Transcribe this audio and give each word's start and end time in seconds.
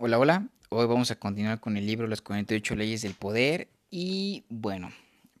Hola, 0.00 0.20
hola. 0.20 0.48
Hoy 0.68 0.86
vamos 0.86 1.10
a 1.10 1.18
continuar 1.18 1.58
con 1.58 1.76
el 1.76 1.84
libro 1.84 2.06
Las 2.06 2.22
48 2.22 2.76
leyes 2.76 3.02
del 3.02 3.14
poder 3.14 3.66
y 3.90 4.44
bueno, 4.48 4.92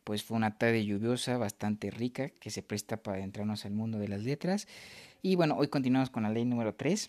pues 0.02 0.24
fue 0.24 0.36
una 0.36 0.58
tarde 0.58 0.84
lluviosa 0.84 1.38
bastante 1.38 1.92
rica 1.92 2.30
que 2.30 2.50
se 2.50 2.64
presta 2.64 2.96
para 2.96 3.18
adentrarnos 3.18 3.64
al 3.64 3.70
mundo 3.70 4.00
de 4.00 4.08
las 4.08 4.24
letras 4.24 4.66
y 5.22 5.36
bueno, 5.36 5.54
hoy 5.56 5.68
continuamos 5.68 6.10
con 6.10 6.24
la 6.24 6.30
ley 6.30 6.44
número 6.44 6.74
3, 6.74 7.08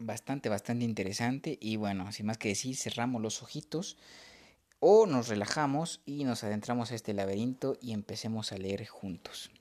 bastante, 0.00 0.48
bastante 0.48 0.84
interesante 0.84 1.56
y 1.60 1.76
bueno, 1.76 2.10
sin 2.10 2.26
más 2.26 2.36
que 2.36 2.48
decir, 2.48 2.74
cerramos 2.74 3.22
los 3.22 3.44
ojitos 3.44 3.96
o 4.80 5.06
nos 5.06 5.28
relajamos 5.28 6.00
y 6.04 6.24
nos 6.24 6.42
adentramos 6.42 6.90
a 6.90 6.96
este 6.96 7.14
laberinto 7.14 7.78
y 7.80 7.92
empecemos 7.92 8.50
a 8.50 8.58
leer 8.58 8.88
juntos. 8.88 9.52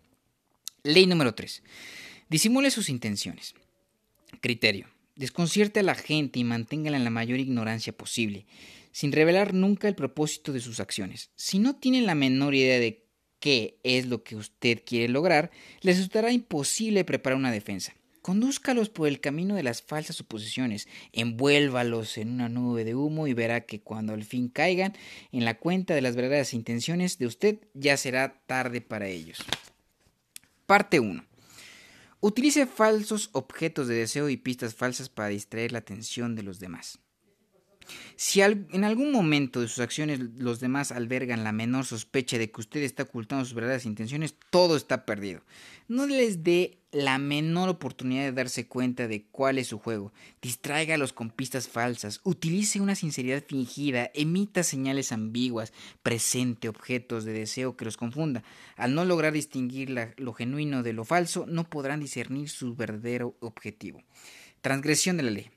Ley 0.81 1.05
número 1.05 1.35
3. 1.35 1.61
Disimule 2.29 2.71
sus 2.71 2.89
intenciones. 2.89 3.53
Criterio. 4.39 4.87
Desconcierte 5.15 5.81
a 5.81 5.83
la 5.83 5.95
gente 5.95 6.39
y 6.39 6.43
manténgala 6.43 6.97
en 6.97 7.03
la 7.03 7.09
mayor 7.09 7.39
ignorancia 7.39 7.91
posible, 7.93 8.45
sin 8.91 9.11
revelar 9.11 9.53
nunca 9.53 9.87
el 9.87 9.95
propósito 9.95 10.53
de 10.53 10.61
sus 10.61 10.79
acciones. 10.79 11.31
Si 11.35 11.59
no 11.59 11.75
tienen 11.75 12.05
la 12.05 12.15
menor 12.15 12.55
idea 12.55 12.79
de 12.79 13.05
qué 13.39 13.79
es 13.83 14.05
lo 14.05 14.23
que 14.23 14.35
usted 14.35 14.83
quiere 14.85 15.09
lograr, 15.09 15.51
les 15.81 15.97
resultará 15.97 16.31
imposible 16.31 17.03
preparar 17.03 17.37
una 17.37 17.51
defensa. 17.51 17.93
Condúzcalos 18.21 18.89
por 18.89 19.07
el 19.07 19.19
camino 19.19 19.55
de 19.55 19.63
las 19.63 19.81
falsas 19.81 20.15
suposiciones, 20.15 20.87
envuélvalos 21.11 22.19
en 22.19 22.29
una 22.29 22.49
nube 22.49 22.85
de 22.85 22.93
humo 22.93 23.25
y 23.25 23.33
verá 23.33 23.61
que 23.61 23.81
cuando 23.81 24.13
al 24.13 24.23
fin 24.23 24.47
caigan 24.47 24.93
en 25.31 25.43
la 25.43 25.57
cuenta 25.57 25.95
de 25.95 26.01
las 26.01 26.15
verdaderas 26.15 26.53
intenciones 26.53 27.17
de 27.17 27.25
usted, 27.25 27.57
ya 27.73 27.97
será 27.97 28.39
tarde 28.45 28.79
para 28.79 29.07
ellos. 29.07 29.39
Parte 30.67 30.99
1. 30.99 31.25
Utilice 32.23 32.67
falsos 32.67 33.31
objetos 33.31 33.87
de 33.87 33.95
deseo 33.95 34.29
y 34.29 34.37
pistas 34.37 34.75
falsas 34.75 35.09
para 35.09 35.29
distraer 35.29 35.71
la 35.71 35.79
atención 35.79 36.35
de 36.35 36.43
los 36.43 36.59
demás. 36.59 36.99
Si 38.15 38.41
en 38.41 38.83
algún 38.83 39.11
momento 39.11 39.61
de 39.61 39.67
sus 39.67 39.79
acciones 39.79 40.19
los 40.37 40.59
demás 40.59 40.91
albergan 40.91 41.43
la 41.43 41.51
menor 41.51 41.85
sospecha 41.85 42.37
de 42.37 42.51
que 42.51 42.61
usted 42.61 42.81
está 42.81 43.03
ocultando 43.03 43.45
sus 43.45 43.53
verdaderas 43.55 43.85
intenciones, 43.85 44.35
todo 44.49 44.77
está 44.77 45.05
perdido. 45.05 45.41
No 45.87 46.05
les 46.07 46.43
dé 46.43 46.77
la 46.91 47.17
menor 47.17 47.69
oportunidad 47.69 48.23
de 48.23 48.31
darse 48.31 48.67
cuenta 48.67 49.07
de 49.07 49.25
cuál 49.31 49.57
es 49.57 49.67
su 49.67 49.79
juego. 49.79 50.13
Distráigalos 50.41 51.13
con 51.13 51.29
pistas 51.29 51.67
falsas, 51.67 52.21
utilice 52.23 52.81
una 52.81 52.95
sinceridad 52.95 53.43
fingida, 53.45 54.11
emita 54.13 54.63
señales 54.63 55.11
ambiguas, 55.11 55.73
presente 56.03 56.69
objetos 56.69 57.23
de 57.23 57.33
deseo 57.33 57.75
que 57.75 57.85
los 57.85 57.97
confunda. 57.97 58.43
Al 58.75 58.93
no 58.93 59.05
lograr 59.05 59.33
distinguir 59.33 59.89
lo 60.17 60.33
genuino 60.33 60.83
de 60.83 60.93
lo 60.93 61.05
falso, 61.05 61.45
no 61.47 61.69
podrán 61.69 61.99
discernir 61.99 62.49
su 62.49 62.75
verdadero 62.75 63.35
objetivo. 63.39 64.03
Transgresión 64.61 65.17
de 65.17 65.23
la 65.23 65.31
ley. 65.31 65.49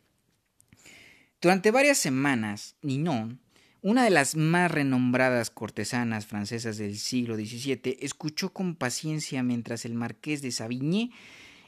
Durante 1.45 1.71
varias 1.71 1.99
semanas, 1.99 2.75
Ninon, 2.81 3.39
una 3.83 4.05
de 4.05 4.09
las 4.09 4.35
más 4.35 4.71
renombradas 4.71 5.51
cortesanas 5.51 6.25
francesas 6.25 6.79
del 6.79 6.97
siglo 6.97 7.37
XVII, 7.37 7.99
escuchó 8.01 8.55
con 8.55 8.77
paciencia 8.77 9.43
mientras 9.43 9.85
el 9.85 9.93
marqués 9.93 10.41
de 10.41 10.51
Savigny 10.51 11.13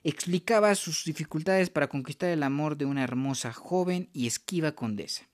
explicaba 0.02 0.74
sus 0.76 1.04
dificultades 1.04 1.68
para 1.68 1.88
conquistar 1.88 2.30
el 2.30 2.42
amor 2.42 2.78
de 2.78 2.86
una 2.86 3.04
hermosa 3.04 3.52
joven 3.52 4.08
y 4.14 4.26
esquiva 4.26 4.72
condesa. 4.72 5.28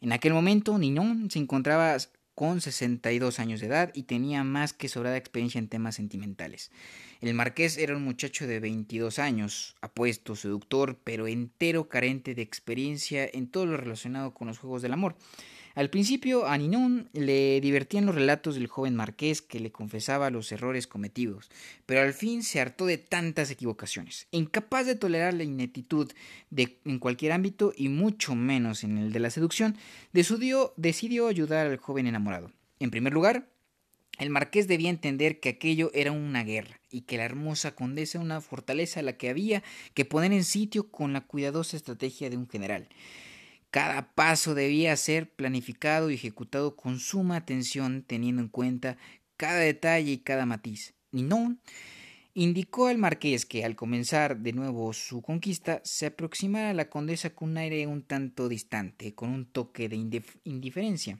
En 0.00 0.12
aquel 0.12 0.32
momento, 0.32 0.78
Ninon 0.78 1.28
se 1.28 1.40
encontraba 1.40 1.96
con 2.36 2.60
62 2.60 3.40
años 3.40 3.60
de 3.60 3.66
edad 3.66 3.90
y 3.94 4.04
tenía 4.04 4.44
más 4.44 4.72
que 4.72 4.88
sobrada 4.88 5.16
experiencia 5.16 5.58
en 5.58 5.66
temas 5.66 5.96
sentimentales. 5.96 6.70
El 7.22 7.34
marqués 7.34 7.78
era 7.78 7.96
un 7.96 8.02
muchacho 8.02 8.48
de 8.48 8.58
22 8.58 9.20
años, 9.20 9.76
apuesto, 9.80 10.34
seductor, 10.34 10.98
pero 11.04 11.28
entero 11.28 11.88
carente 11.88 12.34
de 12.34 12.42
experiencia 12.42 13.30
en 13.32 13.46
todo 13.46 13.64
lo 13.64 13.76
relacionado 13.76 14.34
con 14.34 14.48
los 14.48 14.58
juegos 14.58 14.82
del 14.82 14.92
amor. 14.92 15.14
Al 15.76 15.88
principio 15.88 16.48
a 16.48 16.58
Ninon 16.58 17.10
le 17.12 17.60
divertían 17.60 18.06
los 18.06 18.16
relatos 18.16 18.56
del 18.56 18.66
joven 18.66 18.96
marqués 18.96 19.40
que 19.40 19.60
le 19.60 19.70
confesaba 19.70 20.30
los 20.30 20.50
errores 20.50 20.88
cometidos, 20.88 21.48
pero 21.86 22.00
al 22.00 22.12
fin 22.12 22.42
se 22.42 22.60
hartó 22.60 22.86
de 22.86 22.98
tantas 22.98 23.52
equivocaciones. 23.52 24.26
Incapaz 24.32 24.86
de 24.86 24.96
tolerar 24.96 25.32
la 25.32 25.44
ineptitud 25.44 26.10
en 26.56 26.98
cualquier 26.98 27.30
ámbito 27.30 27.72
y 27.76 27.88
mucho 27.88 28.34
menos 28.34 28.82
en 28.82 28.98
el 28.98 29.12
de 29.12 29.20
la 29.20 29.30
seducción, 29.30 29.76
decidió 30.12 31.28
ayudar 31.28 31.68
al 31.68 31.76
joven 31.76 32.08
enamorado. 32.08 32.50
En 32.80 32.90
primer 32.90 33.12
lugar, 33.12 33.51
el 34.18 34.30
marqués 34.30 34.68
debía 34.68 34.90
entender 34.90 35.40
que 35.40 35.48
aquello 35.48 35.90
era 35.94 36.12
una 36.12 36.44
guerra 36.44 36.80
y 36.90 37.02
que 37.02 37.16
la 37.16 37.24
hermosa 37.24 37.74
condesa 37.74 38.18
una 38.18 38.40
fortaleza 38.40 39.00
a 39.00 39.02
la 39.02 39.16
que 39.16 39.30
había 39.30 39.62
que 39.94 40.04
poner 40.04 40.32
en 40.32 40.44
sitio 40.44 40.90
con 40.90 41.12
la 41.12 41.22
cuidadosa 41.22 41.76
estrategia 41.76 42.28
de 42.30 42.36
un 42.36 42.48
general. 42.48 42.88
Cada 43.70 44.14
paso 44.14 44.54
debía 44.54 44.94
ser 44.96 45.30
planificado 45.30 46.10
y 46.10 46.14
ejecutado 46.14 46.76
con 46.76 47.00
suma 47.00 47.36
atención, 47.36 48.04
teniendo 48.06 48.42
en 48.42 48.48
cuenta 48.48 48.98
cada 49.38 49.60
detalle 49.60 50.12
y 50.12 50.18
cada 50.18 50.44
matiz. 50.44 50.94
Ninon 51.10 51.58
indicó 52.34 52.88
al 52.88 52.98
marqués 52.98 53.46
que, 53.46 53.64
al 53.64 53.74
comenzar 53.74 54.38
de 54.40 54.52
nuevo 54.52 54.92
su 54.92 55.22
conquista, 55.22 55.80
se 55.84 56.06
aproximara 56.06 56.70
a 56.70 56.74
la 56.74 56.90
condesa 56.90 57.30
con 57.30 57.50
un 57.50 57.56
aire 57.56 57.86
un 57.86 58.02
tanto 58.02 58.48
distante, 58.50 59.14
con 59.14 59.30
un 59.30 59.46
toque 59.46 59.88
de 59.88 60.22
indiferencia. 60.44 61.18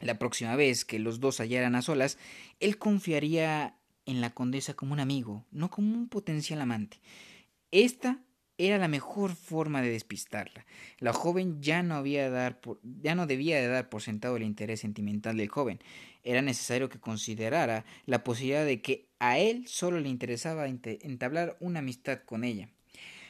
La 0.00 0.18
próxima 0.18 0.56
vez 0.56 0.84
que 0.84 0.98
los 0.98 1.20
dos 1.20 1.38
hallaran 1.38 1.74
a 1.74 1.82
solas, 1.82 2.18
él 2.60 2.78
confiaría 2.78 3.76
en 4.06 4.20
la 4.20 4.30
condesa 4.30 4.74
como 4.74 4.92
un 4.92 5.00
amigo, 5.00 5.44
no 5.50 5.70
como 5.70 5.94
un 5.94 6.08
potencial 6.08 6.60
amante. 6.60 6.98
Esta 7.70 8.20
era 8.58 8.78
la 8.78 8.88
mejor 8.88 9.34
forma 9.34 9.82
de 9.82 9.90
despistarla. 9.90 10.66
La 10.98 11.12
joven 11.12 11.62
ya 11.62 11.82
no, 11.82 11.94
había 11.94 12.28
dar 12.28 12.60
ya 12.82 13.14
no 13.14 13.26
debía 13.26 13.60
de 13.60 13.68
dar 13.68 13.88
por 13.88 14.02
sentado 14.02 14.36
el 14.36 14.42
interés 14.42 14.80
sentimental 14.80 15.36
del 15.36 15.48
joven. 15.48 15.78
Era 16.24 16.42
necesario 16.42 16.88
que 16.88 16.98
considerara 16.98 17.84
la 18.06 18.24
posibilidad 18.24 18.64
de 18.64 18.82
que 18.82 19.08
a 19.20 19.38
él 19.38 19.66
solo 19.68 20.00
le 20.00 20.08
interesaba 20.08 20.66
entablar 20.66 21.56
una 21.60 21.78
amistad 21.78 22.20
con 22.24 22.42
ella. 22.44 22.68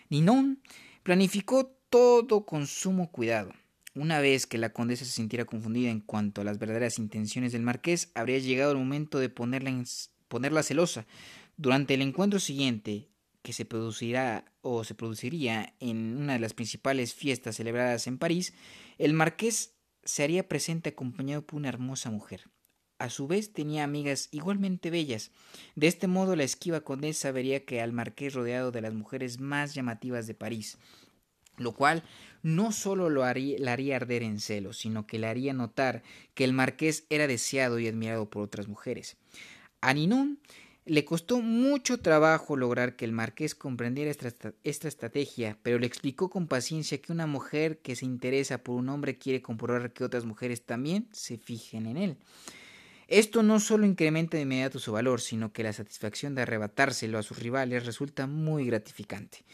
Ninon 0.08 0.62
planificó 1.02 1.66
todo 1.90 2.46
con 2.46 2.66
sumo 2.66 3.10
cuidado. 3.10 3.52
Una 3.98 4.20
vez 4.20 4.46
que 4.46 4.58
la 4.58 4.72
condesa 4.72 5.04
se 5.04 5.10
sintiera 5.10 5.44
confundida 5.44 5.90
en 5.90 5.98
cuanto 5.98 6.40
a 6.40 6.44
las 6.44 6.60
verdaderas 6.60 7.00
intenciones 7.00 7.50
del 7.50 7.62
marqués, 7.62 8.12
habría 8.14 8.38
llegado 8.38 8.70
el 8.70 8.78
momento 8.78 9.18
de 9.18 9.28
ponerla, 9.28 9.74
ponerla 10.28 10.62
celosa. 10.62 11.04
Durante 11.56 11.94
el 11.94 12.02
encuentro 12.02 12.38
siguiente, 12.38 13.08
que 13.42 13.52
se 13.52 13.64
producirá 13.64 14.52
o 14.60 14.84
se 14.84 14.94
produciría 14.94 15.74
en 15.80 16.16
una 16.16 16.34
de 16.34 16.38
las 16.38 16.54
principales 16.54 17.12
fiestas 17.12 17.56
celebradas 17.56 18.06
en 18.06 18.18
París, 18.18 18.54
el 18.98 19.14
marqués 19.14 19.74
se 20.04 20.22
haría 20.22 20.48
presente 20.48 20.90
acompañado 20.90 21.44
por 21.44 21.56
una 21.56 21.68
hermosa 21.68 22.08
mujer. 22.08 22.44
A 22.98 23.10
su 23.10 23.26
vez 23.26 23.52
tenía 23.52 23.82
amigas 23.82 24.28
igualmente 24.30 24.90
bellas. 24.92 25.32
De 25.74 25.88
este 25.88 26.06
modo 26.06 26.36
la 26.36 26.44
esquiva 26.44 26.82
condesa 26.82 27.32
vería 27.32 27.64
que 27.64 27.80
al 27.80 27.92
marqués 27.92 28.34
rodeado 28.34 28.70
de 28.70 28.80
las 28.80 28.94
mujeres 28.94 29.40
más 29.40 29.74
llamativas 29.74 30.28
de 30.28 30.34
París, 30.34 30.78
lo 31.56 31.74
cual 31.74 32.04
no 32.42 32.72
solo 32.72 33.10
lo 33.10 33.24
haría, 33.24 33.58
la 33.58 33.72
haría 33.72 33.96
arder 33.96 34.22
en 34.22 34.40
celo, 34.40 34.72
sino 34.72 35.06
que 35.06 35.18
le 35.18 35.26
haría 35.26 35.52
notar 35.52 36.02
que 36.34 36.44
el 36.44 36.52
marqués 36.52 37.04
era 37.10 37.26
deseado 37.26 37.78
y 37.78 37.88
admirado 37.88 38.28
por 38.30 38.42
otras 38.42 38.68
mujeres. 38.68 39.16
A 39.80 39.94
Ninon 39.94 40.38
le 40.88 41.04
costó 41.04 41.42
mucho 41.42 41.98
trabajo 41.98 42.56
lograr 42.56 42.96
que 42.96 43.04
el 43.04 43.12
marqués 43.12 43.54
comprendiera 43.54 44.10
esta, 44.10 44.88
estrategia, 44.88 45.58
pero 45.62 45.78
le 45.78 45.86
explicó 45.86 46.30
con 46.30 46.48
paciencia 46.48 47.00
que 47.00 47.12
una 47.12 47.26
mujer 47.26 47.78
que 47.78 47.94
se 47.94 48.06
interesa 48.06 48.58
por 48.64 48.76
un 48.76 48.88
hombre 48.88 49.18
quiere 49.18 49.42
comprobar 49.42 49.92
que 49.92 50.04
otras 50.04 50.24
mujeres 50.24 50.62
también 50.62 51.06
se 51.12 51.36
fijen 51.36 51.86
en 51.86 51.98
él. 51.98 52.16
Esto 53.06 53.42
no 53.42 53.60
solo 53.60 53.86
incrementa 53.86 54.36
de 54.36 54.44
inmediato 54.44 54.78
su 54.78 54.92
valor, 54.92 55.20
sino 55.20 55.52
que 55.52 55.62
la 55.62 55.72
satisfacción 55.72 56.34
de 56.34 56.42
arrebatárselo 56.42 57.18
a 57.18 57.22
sus 57.22 57.38
rivales 57.38 57.84
resulta 57.84 58.26
muy 58.26 58.64
gratificante. 58.64 59.44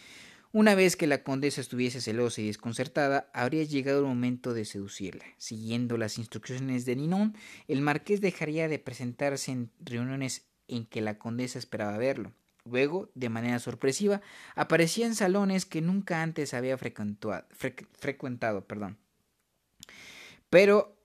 Una 0.54 0.76
vez 0.76 0.94
que 0.94 1.08
la 1.08 1.24
condesa 1.24 1.60
estuviese 1.60 2.00
celosa 2.00 2.40
y 2.40 2.46
desconcertada, 2.46 3.28
habría 3.34 3.64
llegado 3.64 3.98
el 3.98 4.06
momento 4.06 4.54
de 4.54 4.64
seducirla. 4.64 5.24
Siguiendo 5.36 5.98
las 5.98 6.16
instrucciones 6.16 6.84
de 6.84 6.94
Ninon, 6.94 7.34
el 7.66 7.80
marqués 7.80 8.20
dejaría 8.20 8.68
de 8.68 8.78
presentarse 8.78 9.50
en 9.50 9.72
reuniones 9.80 10.46
en 10.68 10.86
que 10.86 11.00
la 11.00 11.18
condesa 11.18 11.58
esperaba 11.58 11.98
verlo. 11.98 12.32
Luego, 12.64 13.10
de 13.16 13.30
manera 13.30 13.58
sorpresiva, 13.58 14.22
aparecía 14.54 15.06
en 15.06 15.16
salones 15.16 15.66
que 15.66 15.80
nunca 15.80 16.22
antes 16.22 16.54
había 16.54 16.78
frecuentado, 16.78 18.64
perdón. 18.64 18.96
pero 20.50 20.96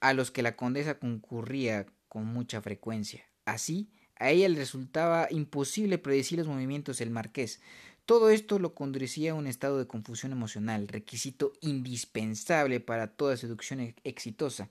a 0.00 0.14
los 0.14 0.32
que 0.32 0.42
la 0.42 0.56
condesa 0.56 0.98
concurría 0.98 1.86
con 2.08 2.26
mucha 2.26 2.60
frecuencia. 2.60 3.24
Así, 3.44 3.88
a 4.18 4.30
ella 4.30 4.48
le 4.48 4.56
resultaba 4.56 5.28
imposible 5.30 5.98
predecir 5.98 6.38
los 6.38 6.48
movimientos 6.48 6.98
del 6.98 7.10
marqués. 7.10 7.60
Todo 8.06 8.30
esto 8.30 8.60
lo 8.60 8.72
conducía 8.72 9.32
a 9.32 9.34
un 9.34 9.48
estado 9.48 9.78
de 9.78 9.88
confusión 9.88 10.30
emocional, 10.30 10.86
requisito 10.86 11.52
indispensable 11.60 12.78
para 12.78 13.08
toda 13.08 13.36
seducción 13.36 13.96
exitosa. 14.04 14.68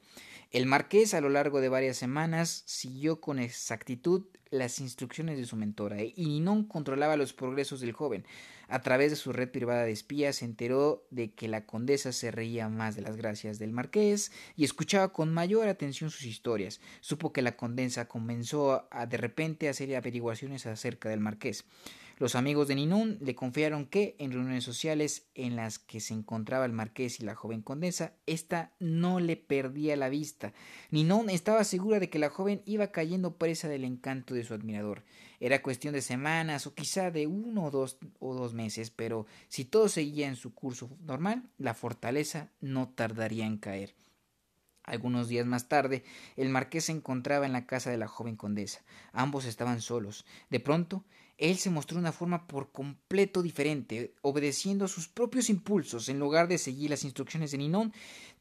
El 0.52 0.68
marqués 0.68 1.14
a 1.14 1.20
lo 1.20 1.28
largo 1.28 1.60
de 1.60 1.68
varias 1.68 1.98
semanas 1.98 2.64
siguió 2.66 3.20
con 3.20 3.40
exactitud 3.40 4.24
las 4.52 4.80
instrucciones 4.80 5.38
de 5.38 5.44
su 5.44 5.58
mentora 5.58 6.02
y 6.02 6.14
Ninon 6.16 6.64
controlaba 6.64 7.18
los 7.18 7.34
progresos 7.34 7.82
del 7.82 7.92
joven. 7.92 8.26
A 8.70 8.82
través 8.82 9.12
de 9.12 9.18
su 9.18 9.34
red 9.34 9.50
privada 9.50 9.84
de 9.84 9.92
espías 9.92 10.38
se 10.38 10.46
enteró 10.46 11.06
de 11.12 11.34
que 11.34 11.50
la 11.50 11.66
condesa 11.66 12.14
se 12.14 12.32
reía 12.32 12.70
más 12.70 12.96
de 12.96 13.02
las 13.02 13.18
gracias 13.18 13.60
del 13.60 13.74
marqués 13.74 14.32
y 14.56 14.64
escuchaba 14.64 15.12
con 15.12 15.34
mayor 15.34 15.68
atención 15.68 16.10
sus 16.10 16.24
historias. 16.24 16.80
Supo 17.02 17.34
que 17.34 17.42
la 17.42 17.58
condesa 17.58 18.08
comenzó 18.08 18.88
de 19.10 19.18
repente 19.18 19.68
a 19.68 19.72
hacer 19.72 19.94
averiguaciones 19.94 20.66
acerca 20.68 21.10
del 21.10 21.20
marqués. 21.20 21.66
Los 22.17 22.35
amigos 22.35 22.69
de 22.69 22.75
Ninon 22.75 23.17
le 23.19 23.35
confiaron 23.35 23.85
que, 23.85 24.15
en 24.19 24.31
reuniones 24.31 24.63
sociales 24.63 25.27
en 25.35 25.57
las 25.57 25.79
que 25.79 26.00
se 26.00 26.13
encontraba 26.13 26.65
el 26.65 26.71
marqués 26.71 27.19
y 27.19 27.25
la 27.25 27.35
joven 27.35 27.62
condesa, 27.62 28.13
ésta 28.25 28.71
no 28.79 29.19
le 29.19 29.35
perdía 29.35 29.97
la 29.97 30.07
vista. 30.07 30.53
Ninon 30.91 31.29
estaba 31.29 31.65
segura 31.65 32.00
de 32.00 32.09
que 32.09 32.19
la 32.19 32.29
joven 32.29 32.62
iba 32.65 32.94
cayendo 32.94 33.38
presa 33.38 33.67
del 33.67 33.83
encanto 33.83 34.33
de 34.33 34.45
su 34.45 34.53
admirador. 34.53 35.03
Era 35.41 35.62
cuestión 35.62 35.94
de 35.94 36.01
semanas 36.01 36.65
o 36.67 36.73
quizá 36.73 37.12
de 37.12 37.27
uno 37.27 37.65
o 37.65 37.71
dos, 37.71 37.97
o 38.19 38.33
dos 38.33 38.53
meses, 38.53 38.91
pero 38.91 39.25
si 39.50 39.65
todo 39.65 39.89
seguía 39.89 40.29
en 40.29 40.38
su 40.38 40.53
curso 40.53 40.89
normal, 41.01 41.50
la 41.57 41.73
fortaleza 41.73 42.50
no 42.62 42.88
tardaría 42.88 43.45
en 43.45 43.57
caer. 43.57 43.94
Algunos 44.85 45.27
días 45.27 45.47
más 45.47 45.67
tarde, 45.67 46.03
el 46.38 46.50
marqués 46.50 46.85
se 46.85 46.91
encontraba 46.91 47.45
en 47.45 47.53
la 47.53 47.65
casa 47.65 47.89
de 47.89 47.97
la 47.97 48.07
joven 48.07 48.35
condesa. 48.35 48.81
Ambos 49.13 49.45
estaban 49.45 49.81
solos. 49.81 50.25
De 50.51 50.59
pronto, 50.59 51.03
él 51.38 51.58
se 51.58 51.70
mostró 51.70 51.96
de 51.96 52.02
una 52.02 52.12
forma 52.12 52.48
por 52.48 52.72
completo 52.72 53.42
diferente, 53.42 54.14
obedeciendo 54.22 54.86
a 54.86 54.90
sus 54.90 55.08
propios 55.08 55.50
impulsos. 55.50 56.08
En 56.10 56.20
lugar 56.20 56.48
de 56.48 56.58
seguir 56.58 56.90
las 56.90 57.04
instrucciones 57.04 57.52
de 57.52 57.58
Ninon, 57.58 57.94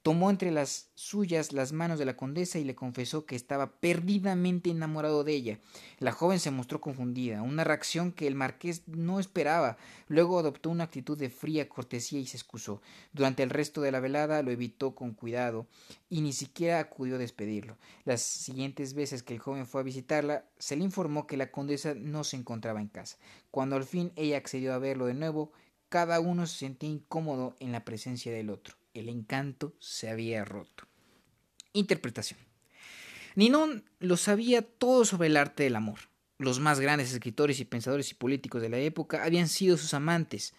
tomó 0.05 0.29
entre 0.29 0.51
las 0.51 0.91
suyas 0.95 1.55
las 1.55 1.73
manos 1.73 1.99
de 1.99 2.05
la 2.05 2.15
condesa 2.15 2.59
y 2.59 2.65
le 2.65 2.75
confesó 2.75 3.25
que 3.25 3.37
estaba 3.37 3.81
perdidamente 3.81 4.69
enamorado 4.69 5.25
de 5.25 5.33
ella. 5.33 5.59
La 5.99 6.13
joven 6.13 6.41
se 6.41 6.51
mostró 6.51 6.79
confundida, 6.79 7.41
una 7.41 7.65
reacción 7.65 8.13
que 8.13 8.27
el 8.27 8.35
marqués 8.35 8.83
no 8.87 9.19
esperaba. 9.19 9.79
Luego 10.09 10.39
adoptó 10.39 10.69
una 10.69 10.85
actitud 10.85 11.17
de 11.17 11.31
fría 11.31 11.71
cortesía 11.71 12.21
y 12.21 12.27
se 12.27 12.37
excusó. 12.37 12.83
Durante 13.15 13.43
el 13.43 13.49
resto 13.49 13.81
de 13.81 13.93
la 13.93 14.01
velada 14.01 14.43
lo 14.43 14.51
evitó 14.51 14.95
con 14.95 15.15
cuidado 15.15 15.67
y 16.11 16.21
ni 16.21 16.35
siquiera 16.35 16.81
acudió 16.81 17.15
a 17.15 17.19
despedirlo. 17.19 17.79
Las 18.05 18.21
siguientes 18.21 18.93
veces 18.93 19.23
que 19.23 19.33
el 19.33 19.41
joven 19.41 19.65
fue 19.65 19.81
a 19.81 19.85
visitarla, 19.85 20.45
se 20.59 20.77
le 20.77 20.85
informó 20.85 21.27
que 21.27 21.39
la 21.39 21.51
condesa 21.51 21.95
no 21.95 22.25
se 22.25 22.37
encontraba 22.37 22.83
en 22.83 22.89
casa. 22.89 23.17
Cuando 23.51 23.77
al 23.77 23.85
fin 23.85 24.13
ella 24.17 24.37
accedió 24.37 24.75
a 24.75 24.79
verlo 24.79 25.07
de 25.07 25.15
nuevo, 25.15 25.53
cada 25.89 26.21
uno 26.21 26.47
se 26.47 26.59
sentía 26.59 26.91
incómodo 26.91 27.57
en 27.59 27.73
la 27.73 27.87
presencia 27.87 28.31
del 28.31 28.51
otro 28.51 28.84
el 28.95 29.09
encanto 29.09 29.75
se 29.79 30.09
había 30.09 30.45
roto. 30.45 30.87
Interpretación. 31.73 32.39
Ninon 33.35 33.85
lo 33.99 34.17
sabía 34.17 34.63
todo 34.63 35.05
sobre 35.05 35.27
el 35.27 35.37
arte 35.37 35.65
del 35.65 35.77
amor. 35.77 35.99
Los 36.39 36.61
más 36.61 36.81
grandes 36.81 37.13
escritores 37.13 37.61
y 37.61 37.65
pensadores 37.65 38.11
y 38.13 38.15
políticos 38.15 38.63
de 38.63 38.69
la 38.69 38.79
época 38.79 39.25
habían 39.25 39.49
sido 39.49 39.77
sus 39.77 39.93
amantes. 39.93 40.55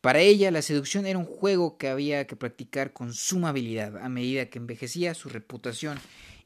Para 0.00 0.20
ella 0.20 0.50
la 0.50 0.62
seducción 0.62 1.06
era 1.06 1.18
un 1.18 1.24
juego 1.24 1.78
que 1.78 1.88
había 1.88 2.26
que 2.26 2.36
practicar 2.36 2.92
con 2.92 3.12
suma 3.12 3.50
habilidad. 3.50 3.98
A 3.98 4.08
medida 4.08 4.46
que 4.46 4.58
envejecía, 4.58 5.14
su 5.14 5.28
reputación 5.28 5.98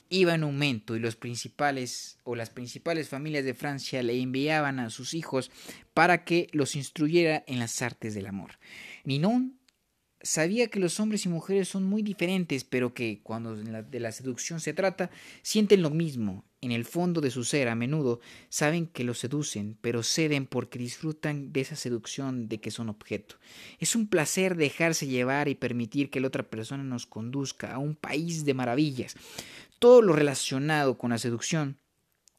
iba 0.09 0.35
en 0.35 0.43
aumento 0.43 0.97
y 0.97 0.99
los 0.99 1.15
principales 1.15 2.19
o 2.25 2.35
las 2.35 2.51
principales 2.51 3.09
familias 3.09 3.45
de 3.45 3.55
Francia 3.55 4.03
le 4.03 4.21
enviaban 4.21 4.81
a 4.81 4.91
sus 4.91 5.15
hijos 5.15 5.53
para 5.95 6.25
que 6.25 6.49
los 6.53 6.75
instruyera 6.75 7.45
en 7.47 7.61
las 7.61 7.81
artes 7.81 8.15
del 8.15 8.27
amor. 8.27 8.59
Ninon 9.05 9.60
sabía 10.23 10.69
que 10.69 10.81
los 10.81 11.01
hombres 11.01 11.25
y 11.27 11.29
mujeres 11.29 11.69
son 11.69 11.85
muy 11.85 12.03
diferentes, 12.03 12.65
pero 12.65 12.95
que 12.95 13.21
cuando 13.23 13.57
de 13.57 14.01
la 14.01 14.13
seducción 14.13 14.61
se 14.61 14.73
trata, 14.73 15.11
sienten 15.43 15.83
lo 15.83 15.91
mismo. 15.91 16.45
En 16.63 16.73
el 16.73 16.85
fondo 16.85 17.23
de 17.23 17.31
su 17.31 17.45
ser, 17.45 17.69
a 17.69 17.75
menudo, 17.75 18.21
saben 18.51 18.87
que 18.87 19.05
los 19.05 19.19
seducen, 19.19 19.79
pero 19.81 20.03
ceden 20.03 20.47
porque 20.47 20.79
disfrutan 20.79 21.53
de 21.53 21.63
esa 21.63 21.75
seducción 21.75 22.49
de 22.49 22.61
que 22.61 22.71
son 22.71 22.91
objeto. 22.91 23.37
Es 23.79 23.97
un 23.97 24.09
placer 24.09 24.57
dejarse 24.57 25.07
llevar 25.07 25.49
y 25.49 25.55
permitir 25.55 26.11
que 26.11 26.21
la 26.21 26.29
otra 26.29 26.43
persona 26.43 26.85
nos 26.85 27.07
conduzca 27.07 27.73
a 27.73 27.79
un 27.79 27.95
país 27.95 28.45
de 28.45 28.53
maravillas. 28.53 29.17
Todo 29.79 30.03
lo 30.03 30.13
relacionado 30.13 30.99
con 30.99 31.11
la 31.11 31.19
seducción 31.19 31.79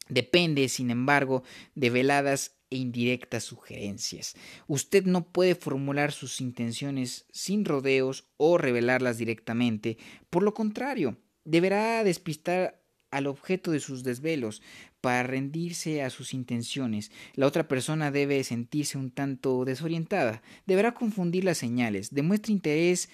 depende, 0.08 0.68
sin 0.68 0.90
embargo, 0.90 1.42
de 1.74 1.90
veladas 1.90 2.54
e 2.72 2.76
indirectas 2.76 3.44
sugerencias. 3.44 4.34
Usted 4.66 5.04
no 5.04 5.24
puede 5.24 5.54
formular 5.54 6.10
sus 6.10 6.40
intenciones 6.40 7.26
sin 7.30 7.64
rodeos 7.64 8.24
o 8.38 8.58
revelarlas 8.58 9.18
directamente. 9.18 9.98
Por 10.30 10.42
lo 10.42 10.54
contrario, 10.54 11.18
deberá 11.44 12.02
despistar 12.02 12.82
al 13.10 13.26
objeto 13.26 13.70
de 13.70 13.80
sus 13.80 14.02
desvelos 14.02 14.62
para 15.02 15.22
rendirse 15.22 16.02
a 16.02 16.10
sus 16.10 16.32
intenciones. 16.32 17.10
La 17.34 17.46
otra 17.46 17.68
persona 17.68 18.10
debe 18.10 18.42
sentirse 18.42 18.96
un 18.96 19.10
tanto 19.10 19.64
desorientada. 19.64 20.42
Deberá 20.64 20.94
confundir 20.94 21.44
las 21.44 21.58
señales. 21.58 22.10
Demuestra 22.14 22.52
interés 22.52 23.10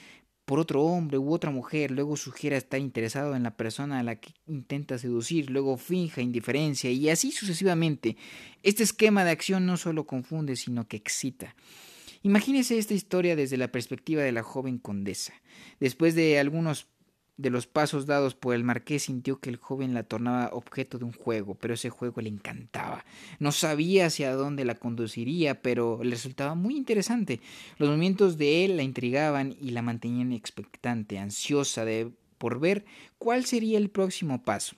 por 0.49 0.61
otro 0.61 0.83
hombre 0.83 1.19
u 1.19 1.35
otra 1.35 1.51
mujer, 1.51 1.91
luego 1.91 2.17
sugiera 2.17 2.57
estar 2.57 2.81
interesado 2.81 3.37
en 3.37 3.43
la 3.43 3.55
persona 3.55 3.99
a 3.99 4.03
la 4.03 4.17
que 4.17 4.33
intenta 4.47 4.97
seducir, 4.97 5.51
luego 5.51 5.77
finja 5.77 6.23
indiferencia 6.23 6.91
y 6.91 7.11
así 7.11 7.33
sucesivamente. 7.33 8.17
Este 8.63 8.83
esquema 8.83 9.25
de 9.25 9.31
acción 9.31 9.67
no 9.67 9.77
solo 9.77 10.07
confunde, 10.07 10.57
sino 10.57 10.89
que 10.89 10.97
excita. 10.97 11.55
Imagínese 12.23 12.79
esta 12.79 12.95
historia 12.95 13.37
desde 13.37 13.59
la 13.59 13.71
perspectiva 13.71 14.23
de 14.23 14.33
la 14.33 14.43
joven 14.43 14.79
condesa. 14.79 15.35
Después 15.81 16.15
de 16.15 16.39
algunos 16.39 16.87
de 17.39 17.51
los 17.51 17.67
pasos 17.67 18.05
dados 18.05 18.35
por 18.35 18.55
el 18.55 18.65
marqués 18.65 19.05
sintió 19.05 19.39
que 19.39 19.49
el 19.49 19.57
joven 19.57 19.95
la 19.95 20.03
tornaba 20.03 20.51
objeto 20.53 20.99
de 20.99 21.05
un 21.05 21.13
juego, 21.13 21.55
pero 21.55 21.75
ese 21.75 21.89
juego 21.89 22.21
le 22.21 22.29
encantaba. 22.29 23.05
No 23.39 23.53
sabía 23.53 24.07
hacia 24.07 24.35
dónde 24.35 24.65
la 24.65 24.75
conduciría, 24.75 25.63
pero 25.63 26.01
le 26.03 26.11
resultaba 26.11 26.57
muy 26.57 26.77
interesante. 26.77 27.41
Los 27.79 27.89
movimientos 27.89 28.37
de 28.39 28.65
él 28.65 28.77
la 28.77 28.83
intrigaban 28.83 29.57
y 29.61 29.71
la 29.71 29.83
mantenían 29.83 30.33
expectante, 30.33 31.19
ansiosa 31.19 31.85
de 31.85 32.11
por 32.39 32.59
ver 32.59 32.85
cuál 33.19 33.45
sería 33.45 33.79
el 33.79 33.89
próximo 33.89 34.43
paso. 34.43 34.77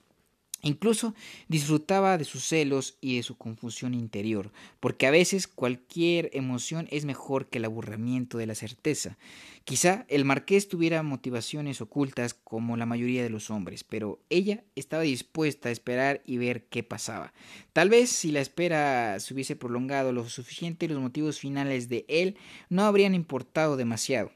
Incluso 0.61 1.15
disfrutaba 1.47 2.17
de 2.17 2.25
sus 2.25 2.43
celos 2.43 2.97
y 3.01 3.17
de 3.17 3.23
su 3.23 3.35
confusión 3.37 3.93
interior, 3.93 4.51
porque 4.79 5.07
a 5.07 5.11
veces 5.11 5.47
cualquier 5.47 6.29
emoción 6.33 6.87
es 6.91 7.05
mejor 7.05 7.47
que 7.47 7.57
el 7.57 7.65
aburrimiento 7.65 8.37
de 8.37 8.45
la 8.45 8.55
certeza. 8.55 9.17
Quizá 9.63 10.05
el 10.07 10.25
marqués 10.25 10.67
tuviera 10.67 11.01
motivaciones 11.01 11.81
ocultas 11.81 12.33
como 12.33 12.77
la 12.77 12.85
mayoría 12.85 13.23
de 13.23 13.29
los 13.29 13.49
hombres, 13.49 13.83
pero 13.83 14.19
ella 14.29 14.63
estaba 14.75 15.03
dispuesta 15.03 15.69
a 15.69 15.71
esperar 15.71 16.21
y 16.25 16.37
ver 16.37 16.65
qué 16.65 16.83
pasaba. 16.83 17.33
Tal 17.73 17.89
vez 17.89 18.09
si 18.09 18.31
la 18.31 18.41
espera 18.41 19.19
se 19.19 19.33
hubiese 19.33 19.55
prolongado 19.55 20.11
lo 20.11 20.27
suficiente, 20.29 20.87
los 20.87 20.99
motivos 20.99 21.39
finales 21.39 21.89
de 21.89 22.05
él 22.07 22.37
no 22.69 22.83
habrían 22.83 23.15
importado 23.15 23.77
demasiado. 23.77 24.31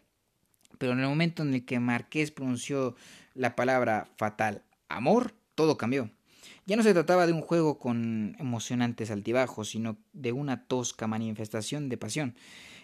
Pero 0.77 0.93
en 0.93 0.99
el 0.99 1.07
momento 1.07 1.43
en 1.43 1.53
el 1.53 1.65
que 1.65 1.79
Marqués 1.79 2.31
pronunció 2.31 2.95
la 3.33 3.55
palabra 3.55 4.09
fatal 4.17 4.63
amor, 4.89 5.33
todo 5.55 5.77
cambió. 5.77 6.11
Ya 6.67 6.75
no 6.75 6.83
se 6.83 6.93
trataba 6.93 7.27
de 7.27 7.33
un 7.33 7.41
juego 7.41 7.77
con 7.79 8.35
emocionantes 8.39 9.11
altibajos, 9.11 9.69
sino 9.69 9.97
de 10.13 10.31
una 10.31 10.65
tosca 10.65 11.07
manifestación 11.07 11.89
de 11.89 11.97
pasión. 11.97 12.35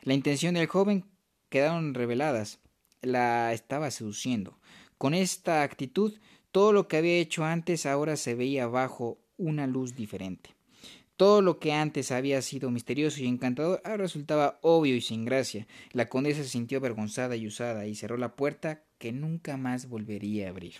La 0.04 0.14
intención 0.14 0.54
del 0.56 0.68
joven 0.68 1.06
quedaron 1.50 1.94
reveladas. 1.94 2.60
La 3.02 3.54
estaba 3.54 3.90
seduciendo. 3.92 4.60
Con 4.98 5.14
esta 5.14 5.64
actitud, 5.64 6.14
todo 6.52 6.74
lo 6.74 6.88
que 6.88 6.98
había 6.98 7.18
hecho 7.18 7.44
antes 7.44 7.86
ahora 7.86 8.18
se 8.18 8.36
veía 8.36 8.68
bajo 8.68 9.20
una 9.38 9.66
luz 9.66 9.96
diferente. 9.96 10.52
Todo 11.18 11.42
lo 11.42 11.60
que 11.60 11.74
antes 11.74 12.12
había 12.12 12.42
sido 12.42 12.72
misterioso 12.72 13.22
y 13.22 13.28
encantador 13.28 13.82
ahora 13.84 13.98
resultaba 13.98 14.60
obvio 14.62 14.96
y 14.96 15.02
sin 15.02 15.26
gracia. 15.26 15.68
La 15.92 16.10
condesa 16.10 16.44
se 16.44 16.50
sintió 16.50 16.80
avergonzada 16.80 17.36
y 17.36 17.48
usada 17.48 17.86
y 17.86 17.96
cerró 17.96 18.18
la 18.18 18.36
puerta 18.36 18.84
que 18.98 19.12
nunca 19.12 19.58
más 19.58 19.88
volvería 19.88 20.48
a 20.48 20.50
abrir 20.50 20.76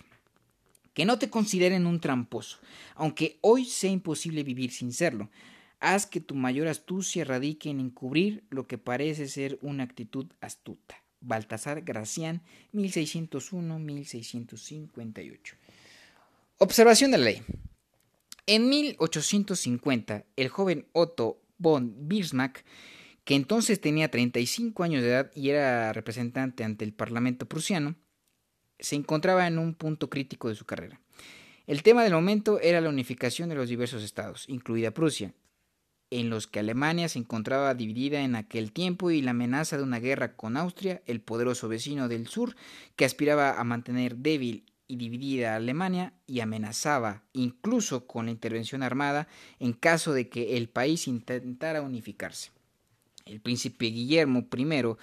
que 0.94 1.04
no 1.04 1.18
te 1.18 1.30
consideren 1.30 1.86
un 1.86 2.00
tramposo, 2.00 2.58
aunque 2.94 3.38
hoy 3.40 3.64
sea 3.64 3.90
imposible 3.90 4.42
vivir 4.42 4.72
sin 4.72 4.92
serlo. 4.92 5.30
Haz 5.80 6.06
que 6.06 6.20
tu 6.20 6.34
mayor 6.34 6.68
astucia 6.68 7.24
radique 7.24 7.70
en 7.70 7.80
encubrir 7.80 8.44
lo 8.50 8.66
que 8.66 8.78
parece 8.78 9.28
ser 9.28 9.58
una 9.62 9.82
actitud 9.82 10.26
astuta. 10.40 11.02
Baltasar 11.20 11.82
Gracián, 11.82 12.42
1601-1658. 12.72 15.54
Observación 16.58 17.10
de 17.10 17.18
la 17.18 17.24
ley. 17.24 17.42
En 18.46 18.68
1850, 18.68 20.24
el 20.36 20.48
joven 20.48 20.86
Otto 20.92 21.40
von 21.58 22.08
Bismarck, 22.08 22.64
que 23.24 23.36
entonces 23.36 23.80
tenía 23.80 24.10
35 24.10 24.82
años 24.82 25.02
de 25.02 25.08
edad 25.08 25.30
y 25.34 25.50
era 25.50 25.92
representante 25.92 26.64
ante 26.64 26.84
el 26.84 26.92
Parlamento 26.92 27.46
prusiano, 27.46 27.94
se 28.82 28.96
encontraba 28.96 29.46
en 29.46 29.58
un 29.58 29.74
punto 29.74 30.10
crítico 30.10 30.48
de 30.48 30.56
su 30.56 30.66
carrera. 30.66 31.00
El 31.66 31.82
tema 31.82 32.02
del 32.02 32.12
momento 32.12 32.60
era 32.60 32.80
la 32.80 32.88
unificación 32.88 33.48
de 33.48 33.54
los 33.54 33.68
diversos 33.68 34.02
estados, 34.02 34.44
incluida 34.48 34.90
Prusia. 34.90 35.32
en 36.10 36.28
los 36.28 36.46
que 36.46 36.58
Alemania 36.58 37.08
se 37.08 37.18
encontraba 37.18 37.74
dividida 37.74 38.20
en 38.20 38.34
aquel 38.34 38.70
tiempo 38.72 39.10
y 39.10 39.22
la 39.22 39.30
amenaza 39.30 39.78
de 39.78 39.82
una 39.82 39.98
guerra 39.98 40.36
con 40.36 40.58
Austria, 40.58 41.00
el 41.06 41.22
poderoso 41.22 41.68
vecino 41.68 42.06
del 42.06 42.26
sur, 42.26 42.54
que 42.96 43.06
aspiraba 43.06 43.58
a 43.58 43.64
mantener 43.64 44.16
débil 44.16 44.66
y 44.88 44.96
dividida 44.96 45.54
a 45.54 45.56
Alemania 45.56 46.12
y 46.26 46.40
amenazaba 46.40 47.22
incluso 47.32 48.06
con 48.06 48.26
la 48.26 48.32
intervención 48.32 48.82
armada 48.82 49.26
en 49.58 49.72
caso 49.72 50.12
de 50.12 50.28
que 50.28 50.58
el 50.58 50.68
país 50.68 51.08
intentara 51.08 51.80
unificarse. 51.80 52.50
El 53.24 53.40
príncipe 53.40 53.86
Guillermo 53.86 54.46
I, 54.54 54.96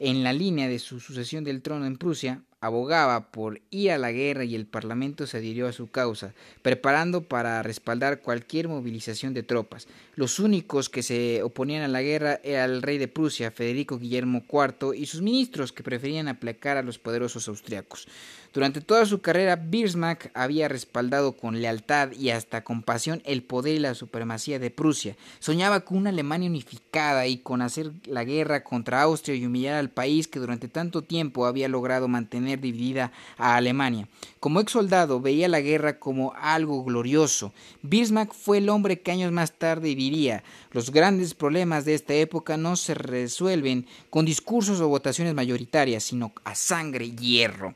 en 0.00 0.24
la 0.24 0.32
línea 0.32 0.66
de 0.66 0.80
su 0.80 0.98
sucesión 0.98 1.44
del 1.44 1.62
trono 1.62 1.86
en 1.86 1.98
Prusia, 1.98 2.42
abogaba 2.62 3.32
por 3.32 3.60
ir 3.70 3.90
a 3.90 3.98
la 3.98 4.12
guerra 4.12 4.44
y 4.44 4.54
el 4.54 4.66
Parlamento 4.66 5.26
se 5.26 5.38
adhirió 5.38 5.66
a 5.66 5.72
su 5.72 5.90
causa, 5.90 6.32
preparando 6.62 7.22
para 7.22 7.60
respaldar 7.62 8.20
cualquier 8.20 8.68
movilización 8.68 9.34
de 9.34 9.42
tropas. 9.42 9.88
Los 10.14 10.38
únicos 10.38 10.88
que 10.88 11.02
se 11.02 11.42
oponían 11.42 11.82
a 11.82 11.88
la 11.88 12.02
guerra 12.02 12.38
era 12.44 12.64
el 12.64 12.80
rey 12.80 12.98
de 12.98 13.08
Prusia, 13.08 13.50
Federico 13.50 13.98
Guillermo 13.98 14.44
IV, 14.48 14.94
y 14.94 15.06
sus 15.06 15.22
ministros 15.22 15.72
que 15.72 15.82
preferían 15.82 16.28
aplacar 16.28 16.76
a 16.76 16.82
los 16.82 17.00
poderosos 17.00 17.48
austriacos. 17.48 18.06
Durante 18.52 18.82
toda 18.82 19.06
su 19.06 19.22
carrera, 19.22 19.56
Bismarck 19.56 20.30
había 20.34 20.68
respaldado 20.68 21.32
con 21.32 21.62
lealtad 21.62 22.12
y 22.12 22.30
hasta 22.30 22.64
con 22.64 22.82
pasión 22.82 23.22
el 23.24 23.42
poder 23.42 23.76
y 23.76 23.78
la 23.78 23.94
supremacía 23.94 24.58
de 24.58 24.70
Prusia. 24.70 25.16
Soñaba 25.38 25.80
con 25.80 25.96
una 25.96 26.10
Alemania 26.10 26.50
unificada 26.50 27.26
y 27.26 27.38
con 27.38 27.62
hacer 27.62 27.92
la 28.04 28.24
guerra 28.24 28.62
contra 28.62 29.00
Austria 29.02 29.36
y 29.36 29.46
humillar 29.46 29.76
al 29.76 29.88
país 29.88 30.28
que 30.28 30.38
durante 30.38 30.68
tanto 30.68 31.00
tiempo 31.00 31.46
había 31.46 31.68
logrado 31.68 32.08
mantener 32.08 32.60
dividida 32.60 33.10
a 33.38 33.56
Alemania. 33.56 34.06
Como 34.38 34.60
ex 34.60 34.72
soldado 34.72 35.20
veía 35.20 35.48
la 35.48 35.60
guerra 35.60 35.98
como 35.98 36.34
algo 36.34 36.84
glorioso. 36.84 37.54
Bismarck 37.80 38.34
fue 38.34 38.58
el 38.58 38.68
hombre 38.68 39.00
que 39.00 39.12
años 39.12 39.32
más 39.32 39.52
tarde 39.52 39.94
diría 39.94 40.44
los 40.72 40.90
grandes 40.90 41.34
problemas 41.34 41.84
de 41.84 41.94
esta 41.94 42.14
época 42.14 42.56
no 42.56 42.76
se 42.76 42.94
resuelven 42.94 43.86
con 44.10 44.24
discursos 44.24 44.80
o 44.80 44.88
votaciones 44.88 45.34
mayoritarias, 45.34 46.04
sino 46.04 46.32
a 46.44 46.54
sangre 46.54 47.06
y 47.06 47.16
hierro. 47.16 47.74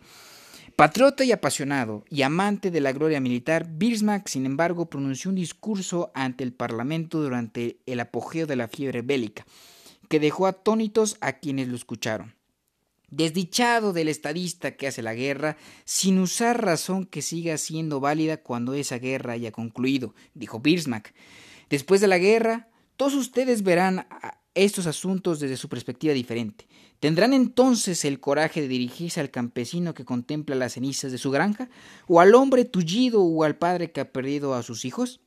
Patriota 0.77 1.25
y 1.25 1.33
apasionado 1.33 2.05
y 2.11 2.21
amante 2.21 2.71
de 2.71 2.83
la 2.83 2.93
gloria 2.93 3.19
militar, 3.19 3.67
Bismarck, 3.67 4.29
sin 4.29 4.45
embargo, 4.45 4.91
pronunció 4.91 5.31
un 5.31 5.37
discurso 5.37 6.13
ante 6.15 6.45
el 6.45 6.53
Parlamento 6.53 7.23
durante 7.23 7.79
el 7.87 7.99
apogeo 7.99 8.47
de 8.47 8.57
la 8.57 8.69
fiebre 8.69 9.01
bélica, 9.01 9.47
que 10.11 10.21
dejó 10.21 10.47
atónitos 10.47 11.17
a 11.23 11.39
quienes 11.39 11.69
lo 11.69 11.77
escucharon. 11.77 12.35
Desdichado 13.09 13.95
del 13.95 14.09
estadista 14.09 14.77
que 14.77 14.87
hace 14.87 15.01
la 15.01 15.15
guerra, 15.15 15.57
sin 15.87 16.19
usar 16.19 16.63
razón 16.63 17.07
que 17.07 17.23
siga 17.23 17.57
siendo 17.57 17.99
válida 17.99 18.37
cuando 18.37 18.75
esa 18.75 18.99
guerra 18.99 19.33
haya 19.33 19.53
concluido, 19.53 20.15
dijo 20.35 20.61
Bismarck. 20.61 21.15
Después 21.71 22.03
de 22.03 22.09
la 22.09 22.19
guerra, 22.19 22.69
todos 22.99 23.15
ustedes 23.15 23.63
verán 23.63 24.07
estos 24.55 24.87
asuntos 24.87 25.41
desde 25.41 25.57
su 25.57 25.71
perspectiva 25.71 26.13
diferente. 26.13 26.67
¿Tendrán 27.01 27.35
entonces 27.35 28.05
el 28.05 28.21
coraje 28.21 28.63
de 28.63 28.69
dirigirse 28.69 29.21
al 29.21 29.31
campesino 29.31 29.95
que 29.95 30.05
contempla 30.05 30.57
las 30.57 30.75
cenizas 30.75 31.13
de 31.13 31.19
su 31.19 31.31
granja? 31.31 31.69
¿O 32.07 32.21
al 32.21 32.35
hombre 32.35 32.65
tullido 32.65 33.23
o 33.23 33.45
al 33.45 33.57
padre 33.57 33.93
que 33.93 34.01
ha 34.01 34.13
perdido 34.13 34.55
a 34.55 34.63
sus 34.63 34.85
hijos? 34.85 35.21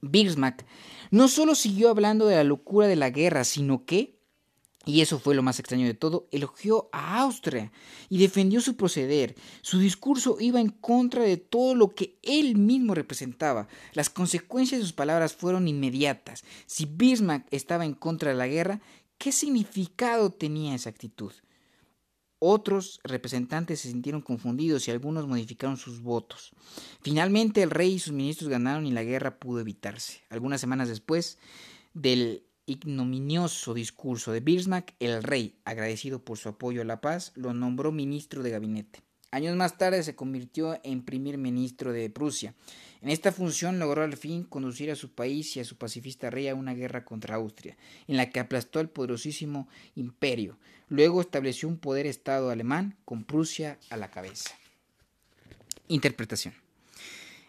Bismarck 0.00 0.64
no 1.10 1.28
solo 1.28 1.54
siguió 1.54 1.90
hablando 1.90 2.26
de 2.26 2.36
la 2.36 2.44
locura 2.44 2.86
de 2.86 2.96
la 2.96 3.10
guerra, 3.10 3.44
sino 3.44 3.84
que, 3.84 4.18
y 4.84 5.00
eso 5.00 5.18
fue 5.18 5.34
lo 5.34 5.42
más 5.42 5.58
extraño 5.58 5.86
de 5.86 5.94
todo, 5.94 6.28
elogió 6.30 6.88
a 6.92 7.20
Austria 7.20 7.72
y 8.08 8.18
defendió 8.18 8.60
su 8.60 8.76
proceder. 8.76 9.34
Su 9.60 9.78
discurso 9.78 10.36
iba 10.40 10.60
en 10.60 10.70
contra 10.70 11.22
de 11.24 11.36
todo 11.36 11.74
lo 11.74 11.94
que 11.94 12.18
él 12.22 12.56
mismo 12.56 12.94
representaba. 12.94 13.68
Las 13.92 14.08
consecuencias 14.08 14.80
de 14.80 14.84
sus 14.84 14.94
palabras 14.94 15.34
fueron 15.34 15.68
inmediatas. 15.68 16.44
Si 16.66 16.86
Bismarck 16.86 17.46
estaba 17.50 17.84
en 17.84 17.94
contra 17.94 18.30
de 18.30 18.36
la 18.36 18.46
guerra, 18.46 18.80
¿Qué 19.18 19.32
significado 19.32 20.30
tenía 20.30 20.76
esa 20.76 20.90
actitud? 20.90 21.32
Otros 22.38 23.00
representantes 23.02 23.80
se 23.80 23.88
sintieron 23.88 24.22
confundidos 24.22 24.86
y 24.86 24.92
algunos 24.92 25.26
modificaron 25.26 25.76
sus 25.76 26.00
votos. 26.00 26.52
Finalmente 27.02 27.62
el 27.64 27.70
rey 27.70 27.94
y 27.94 27.98
sus 27.98 28.12
ministros 28.12 28.48
ganaron 28.48 28.86
y 28.86 28.92
la 28.92 29.02
guerra 29.02 29.40
pudo 29.40 29.58
evitarse. 29.58 30.22
Algunas 30.30 30.60
semanas 30.60 30.88
después 30.88 31.38
del 31.94 32.44
ignominioso 32.66 33.74
discurso 33.74 34.30
de 34.30 34.38
Bismarck, 34.38 34.94
el 35.00 35.24
rey, 35.24 35.58
agradecido 35.64 36.24
por 36.24 36.38
su 36.38 36.50
apoyo 36.50 36.82
a 36.82 36.84
la 36.84 37.00
paz, 37.00 37.32
lo 37.34 37.52
nombró 37.54 37.90
ministro 37.90 38.44
de 38.44 38.50
gabinete. 38.50 39.07
Años 39.30 39.56
más 39.56 39.76
tarde 39.76 40.02
se 40.02 40.16
convirtió 40.16 40.80
en 40.84 41.04
primer 41.04 41.36
ministro 41.36 41.92
de 41.92 42.08
Prusia. 42.08 42.54
En 43.02 43.10
esta 43.10 43.30
función 43.30 43.78
logró 43.78 44.02
al 44.02 44.16
fin 44.16 44.42
conducir 44.42 44.90
a 44.90 44.96
su 44.96 45.10
país 45.10 45.54
y 45.56 45.60
a 45.60 45.64
su 45.64 45.76
pacifista 45.76 46.30
rey 46.30 46.48
a 46.48 46.54
una 46.54 46.74
guerra 46.74 47.04
contra 47.04 47.36
Austria, 47.36 47.76
en 48.06 48.16
la 48.16 48.30
que 48.30 48.40
aplastó 48.40 48.80
al 48.80 48.88
poderosísimo 48.88 49.68
imperio. 49.96 50.58
Luego 50.88 51.20
estableció 51.20 51.68
un 51.68 51.78
poder 51.78 52.06
Estado 52.06 52.50
alemán 52.50 52.96
con 53.04 53.24
Prusia 53.24 53.78
a 53.90 53.98
la 53.98 54.10
cabeza. 54.10 54.50
Interpretación. 55.88 56.54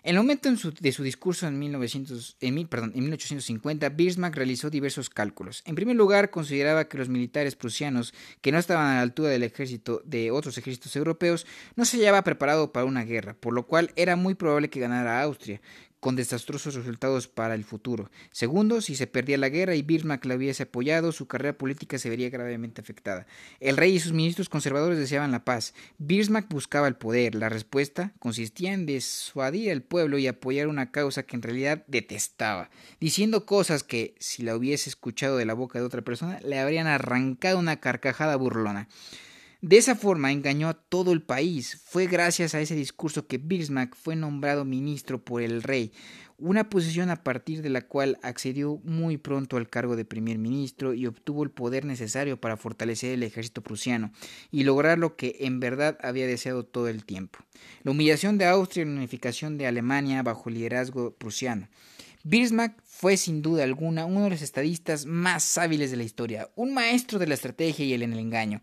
En 0.09 0.15
el 0.15 0.23
momento 0.23 0.49
de 0.49 0.91
su 0.91 1.03
discurso 1.03 1.45
en, 1.45 1.59
1900, 1.59 2.37
en, 2.41 2.55
1850, 2.55 3.89
Bismarck 3.89 4.35
realizó 4.35 4.71
diversos 4.71 5.07
cálculos. 5.07 5.61
En 5.67 5.75
primer 5.75 5.95
lugar, 5.95 6.31
consideraba 6.31 6.87
que 6.87 6.97
los 6.97 7.09
militares 7.09 7.55
prusianos, 7.55 8.15
que 8.41 8.51
no 8.51 8.57
estaban 8.57 8.87
a 8.87 8.95
la 8.95 9.01
altura 9.01 9.29
del 9.29 9.43
ejército 9.43 10.01
de 10.05 10.31
otros 10.31 10.57
ejércitos 10.57 10.95
europeos, 10.95 11.45
no 11.75 11.85
se 11.85 11.97
hallaba 11.97 12.23
preparado 12.23 12.71
para 12.71 12.87
una 12.87 13.03
guerra, 13.03 13.35
por 13.35 13.53
lo 13.53 13.67
cual 13.67 13.91
era 13.95 14.15
muy 14.15 14.33
probable 14.33 14.71
que 14.71 14.79
ganara 14.79 15.21
Austria, 15.21 15.61
con 15.99 16.15
desastrosos 16.15 16.75
resultados 16.75 17.27
para 17.27 17.55
el 17.55 17.63
futuro. 17.63 18.09
Segundo, 18.31 18.81
si 18.81 18.95
se 18.95 19.07
perdía 19.07 19.37
la 19.37 19.49
guerra 19.49 19.75
y 19.75 19.81
Bismarck 19.81 20.25
la 20.25 20.35
hubiese 20.35 20.63
apoyado, 20.63 21.11
su 21.11 21.27
carrera 21.27 21.57
política 21.57 21.97
se 21.97 22.09
vería 22.09 22.29
gravemente 22.29 22.81
afectada. 22.81 23.27
El 23.59 23.77
rey 23.77 23.95
y 23.95 23.99
sus 23.99 24.13
ministros 24.13 24.49
conservadores 24.49 24.97
deseaban 24.97 25.31
la 25.31 25.43
paz. 25.43 25.73
Bismarck 25.97 26.49
buscaba 26.49 26.87
el 26.87 26.95
poder. 26.95 27.35
La 27.35 27.49
respuesta 27.49 28.13
consistía 28.19 28.73
en 28.73 28.85
disuadir 28.85 29.71
al 29.71 29.81
pueblo 29.81 30.17
y 30.17 30.27
apoyar 30.27 30.67
una 30.67 30.91
causa 30.91 31.23
que 31.23 31.35
en 31.35 31.41
realidad 31.41 31.83
detestaba, 31.87 32.69
diciendo 32.99 33.45
cosas 33.45 33.83
que, 33.83 34.15
si 34.19 34.43
la 34.43 34.55
hubiese 34.55 34.89
escuchado 34.89 35.37
de 35.37 35.45
la 35.45 35.53
boca 35.53 35.79
de 35.79 35.85
otra 35.85 36.01
persona, 36.01 36.39
le 36.41 36.59
habrían 36.59 36.87
arrancado 36.87 37.59
una 37.59 37.79
carcajada 37.79 38.35
burlona. 38.35 38.87
De 39.61 39.77
esa 39.77 39.95
forma 39.95 40.31
engañó 40.31 40.69
a 40.69 40.73
todo 40.73 41.11
el 41.11 41.21
país. 41.21 41.81
Fue 41.83 42.07
gracias 42.07 42.55
a 42.55 42.61
ese 42.61 42.75
discurso 42.75 43.27
que 43.27 43.37
Bismarck 43.37 43.93
fue 43.93 44.15
nombrado 44.15 44.63
ministro 44.63 45.21
por 45.21 45.41
el 45.41 45.63
rey, 45.63 45.91
una 46.37 46.69
posición 46.69 47.09
a 47.09 47.23
partir 47.23 47.61
de 47.61 47.69
la 47.69 47.81
cual 47.81 48.17
accedió 48.21 48.79
muy 48.85 49.17
pronto 49.17 49.57
al 49.57 49.69
cargo 49.69 49.97
de 49.97 50.05
primer 50.05 50.37
ministro 50.37 50.93
y 50.93 51.07
obtuvo 51.07 51.43
el 51.43 51.51
poder 51.51 51.83
necesario 51.83 52.39
para 52.39 52.55
fortalecer 52.55 53.11
el 53.11 53.23
ejército 53.23 53.61
prusiano 53.61 54.13
y 54.49 54.63
lograr 54.63 54.97
lo 54.97 55.17
que 55.17 55.35
en 55.41 55.59
verdad 55.59 55.97
había 56.01 56.25
deseado 56.25 56.63
todo 56.63 56.87
el 56.87 57.03
tiempo, 57.03 57.39
la 57.83 57.91
humillación 57.91 58.37
de 58.37 58.45
Austria 58.45 58.83
y 58.83 58.85
la 58.85 58.95
unificación 58.95 59.57
de 59.57 59.67
Alemania 59.67 60.23
bajo 60.23 60.47
el 60.47 60.55
liderazgo 60.55 61.13
prusiano. 61.15 61.67
Bismarck 62.23 62.81
fue 62.85 63.17
sin 63.17 63.41
duda 63.41 63.63
alguna 63.63 64.05
uno 64.05 64.23
de 64.23 64.29
los 64.29 64.41
estadistas 64.41 65.05
más 65.05 65.57
hábiles 65.57 65.91
de 65.91 65.97
la 65.97 66.03
historia, 66.03 66.49
un 66.55 66.73
maestro 66.73 67.19
de 67.19 67.27
la 67.27 67.33
estrategia 67.33 67.85
y 67.85 67.93
el 67.93 68.03
engaño. 68.03 68.61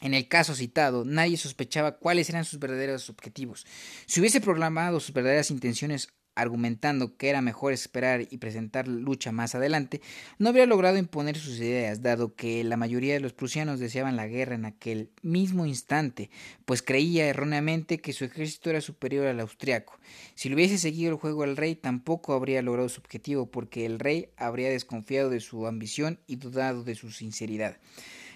En 0.00 0.14
el 0.14 0.28
caso 0.28 0.54
citado, 0.54 1.04
nadie 1.04 1.36
sospechaba 1.36 1.98
cuáles 1.98 2.28
eran 2.28 2.44
sus 2.44 2.58
verdaderos 2.58 3.10
objetivos. 3.10 3.66
Si 4.06 4.20
hubiese 4.20 4.40
proclamado 4.40 5.00
sus 5.00 5.12
verdaderas 5.12 5.50
intenciones 5.50 6.08
argumentando 6.38 7.16
que 7.16 7.28
era 7.28 7.42
mejor 7.42 7.72
esperar 7.72 8.28
y 8.30 8.38
presentar 8.38 8.86
lucha 8.86 9.32
más 9.32 9.56
adelante, 9.56 10.00
no 10.38 10.48
habría 10.48 10.66
logrado 10.66 10.96
imponer 10.96 11.36
sus 11.36 11.58
ideas, 11.58 12.00
dado 12.00 12.36
que 12.36 12.62
la 12.62 12.76
mayoría 12.76 13.14
de 13.14 13.20
los 13.20 13.32
prusianos 13.32 13.80
deseaban 13.80 14.14
la 14.14 14.28
guerra 14.28 14.54
en 14.54 14.64
aquel 14.64 15.10
mismo 15.22 15.66
instante, 15.66 16.30
pues 16.64 16.80
creía 16.80 17.26
erróneamente 17.26 18.00
que 18.00 18.12
su 18.12 18.24
ejército 18.24 18.70
era 18.70 18.80
superior 18.80 19.26
al 19.26 19.40
austriaco. 19.40 19.98
Si 20.36 20.48
le 20.48 20.54
hubiese 20.54 20.78
seguido 20.78 21.10
el 21.10 21.18
juego 21.18 21.42
al 21.42 21.56
rey, 21.56 21.74
tampoco 21.74 22.32
habría 22.34 22.62
logrado 22.62 22.88
su 22.88 23.00
objetivo, 23.00 23.50
porque 23.50 23.84
el 23.84 23.98
rey 23.98 24.28
habría 24.36 24.68
desconfiado 24.68 25.30
de 25.30 25.40
su 25.40 25.66
ambición 25.66 26.20
y 26.28 26.36
dudado 26.36 26.84
de 26.84 26.94
su 26.94 27.10
sinceridad. 27.10 27.78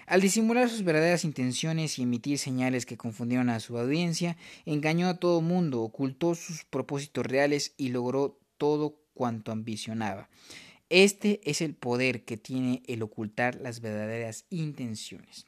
Al 0.05 0.21
disimular 0.21 0.69
sus 0.69 0.83
verdaderas 0.83 1.23
intenciones 1.23 1.97
y 1.97 2.03
emitir 2.03 2.37
señales 2.37 2.85
que 2.85 2.97
confundieron 2.97 3.49
a 3.49 3.59
su 3.59 3.77
audiencia, 3.77 4.37
engañó 4.65 5.07
a 5.07 5.19
todo 5.19 5.41
mundo, 5.41 5.81
ocultó 5.81 6.35
sus 6.35 6.65
propósitos 6.65 7.25
reales 7.25 7.73
y 7.77 7.89
logró 7.89 8.39
todo 8.57 8.99
cuanto 9.13 9.51
ambicionaba. 9.51 10.29
Este 10.89 11.41
es 11.43 11.61
el 11.61 11.73
poder 11.73 12.23
que 12.23 12.37
tiene 12.37 12.83
el 12.87 13.01
ocultar 13.01 13.55
las 13.55 13.79
verdaderas 13.79 14.45
intenciones. 14.49 15.45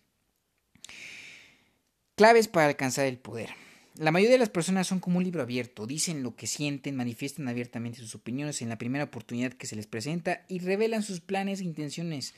Claves 2.16 2.48
para 2.48 2.68
alcanzar 2.68 3.06
el 3.06 3.18
poder. 3.18 3.50
La 3.98 4.12
mayoría 4.12 4.34
de 4.34 4.40
las 4.40 4.50
personas 4.50 4.88
son 4.88 5.00
como 5.00 5.18
un 5.18 5.24
libro 5.24 5.42
abierto, 5.42 5.86
dicen 5.86 6.24
lo 6.24 6.36
que 6.36 6.48
sienten, 6.48 6.96
manifiestan 6.96 7.48
abiertamente 7.48 8.00
sus 8.00 8.16
opiniones 8.16 8.62
en 8.62 8.70
la 8.70 8.78
primera 8.78 9.06
oportunidad 9.06 9.54
que 9.54 9.68
se 9.68 9.76
les 9.76 9.88
presenta 9.88 10.46
y 10.50 10.60
revelan 10.60 11.04
sus 11.04 11.22
planes 11.22 11.62
e 11.62 11.66
intenciones 11.66 12.34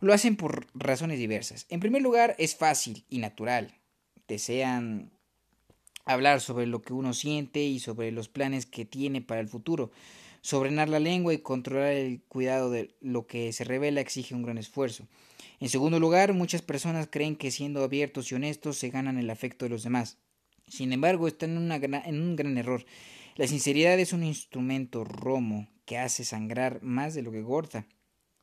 lo 0.00 0.12
hacen 0.12 0.36
por 0.36 0.66
razones 0.74 1.18
diversas. 1.18 1.66
En 1.68 1.80
primer 1.80 2.02
lugar, 2.02 2.34
es 2.38 2.56
fácil 2.56 3.04
y 3.08 3.18
natural. 3.18 3.74
Desean 4.28 5.10
hablar 6.04 6.40
sobre 6.40 6.66
lo 6.66 6.82
que 6.82 6.92
uno 6.92 7.12
siente 7.14 7.62
y 7.62 7.78
sobre 7.80 8.10
los 8.12 8.28
planes 8.28 8.66
que 8.66 8.84
tiene 8.84 9.20
para 9.20 9.40
el 9.40 9.48
futuro. 9.48 9.90
Sobrenar 10.42 10.88
la 10.88 11.00
lengua 11.00 11.34
y 11.34 11.38
controlar 11.38 11.92
el 11.92 12.22
cuidado 12.22 12.70
de 12.70 12.94
lo 13.00 13.26
que 13.26 13.52
se 13.52 13.64
revela 13.64 14.00
exige 14.00 14.34
un 14.34 14.42
gran 14.42 14.58
esfuerzo. 14.58 15.06
En 15.60 15.68
segundo 15.68 16.00
lugar, 16.00 16.32
muchas 16.32 16.62
personas 16.62 17.08
creen 17.10 17.36
que 17.36 17.50
siendo 17.50 17.84
abiertos 17.84 18.32
y 18.32 18.34
honestos 18.34 18.78
se 18.78 18.88
ganan 18.88 19.18
el 19.18 19.28
afecto 19.28 19.66
de 19.66 19.68
los 19.68 19.82
demás. 19.82 20.16
Sin 20.66 20.92
embargo, 20.92 21.28
están 21.28 21.56
en, 21.56 21.94
en 21.94 22.22
un 22.22 22.36
gran 22.36 22.56
error. 22.56 22.86
La 23.36 23.46
sinceridad 23.46 23.98
es 23.98 24.12
un 24.14 24.22
instrumento 24.22 25.04
romo 25.04 25.68
que 25.84 25.98
hace 25.98 26.24
sangrar 26.24 26.82
más 26.82 27.14
de 27.14 27.22
lo 27.22 27.32
que 27.32 27.42
gorda. 27.42 27.86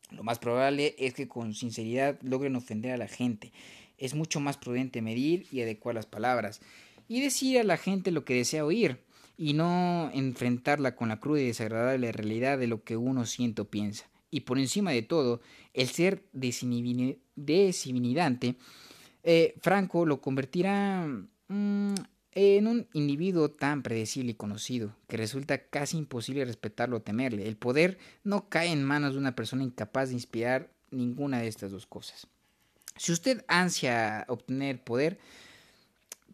Lo 0.10 0.24
más 0.24 0.40
probable 0.40 0.96
es 0.98 1.14
que 1.14 1.28
con 1.28 1.54
sinceridad 1.54 2.18
logren 2.22 2.56
ofender 2.56 2.94
a 2.94 2.98
la 2.98 3.08
gente. 3.08 3.52
Es 3.98 4.14
mucho 4.14 4.40
más 4.40 4.58
prudente 4.58 5.02
medir 5.02 5.48
y 5.52 5.62
adecuar 5.62 5.96
las 5.96 6.06
palabras 6.06 6.62
y 7.08 7.22
decir 7.22 7.60
a 7.60 7.64
la 7.64 7.78
gente 7.78 8.12
lo 8.12 8.26
que 8.26 8.36
desea 8.36 8.66
oír 8.66 9.00
y 9.38 9.54
no 9.54 10.10
enfrentarla 10.14 10.96
con 10.96 11.10
la 11.10 11.20
cruda 11.20 11.42
y 11.42 11.48
desagradable 11.48 12.12
realidad 12.12 12.58
de 12.58 12.68
lo 12.68 12.84
que 12.84 12.98
uno 12.98 13.26
siente 13.26 13.62
o 13.62 13.70
piensa. 13.70 14.10
Y 14.30 14.42
por 14.42 14.60
encima 14.60 14.92
de 14.92 15.04
todo, 15.04 15.40
el 15.74 15.88
ser 15.88 16.26
desinhibidante, 16.34 18.56
eh, 19.24 19.56
Franco 19.62 20.06
lo 20.06 20.20
convertirá 20.22 21.08
mm, 21.48 21.96
en 22.38 22.67
un 22.67 22.88
individuo 22.94 23.50
tan 23.50 23.82
predecible 23.82 24.32
y 24.32 24.36
conocido 24.36 24.96
que 25.08 25.17
resulta 25.17 25.58
casi 25.58 25.98
imposible 25.98 26.46
respetarlo 26.46 26.98
o 26.98 27.01
temerle. 27.01 27.48
El 27.48 27.58
poder 27.58 27.98
no 28.24 28.48
cae 28.48 28.72
en 28.72 28.84
manos 28.84 29.13
de 29.13 29.20
una 29.20 29.36
persona 29.36 29.63
incapaz 29.63 30.10
de 30.10 30.15
inspirar 30.15 30.70
ninguna 30.91 31.39
de 31.39 31.48
estas 31.48 31.72
dos 31.72 31.88
cosas. 31.88 32.27
Si 32.96 33.12
usted 33.12 33.44
ansia 33.48 34.24
obtener 34.27 34.84
poder, 34.84 35.17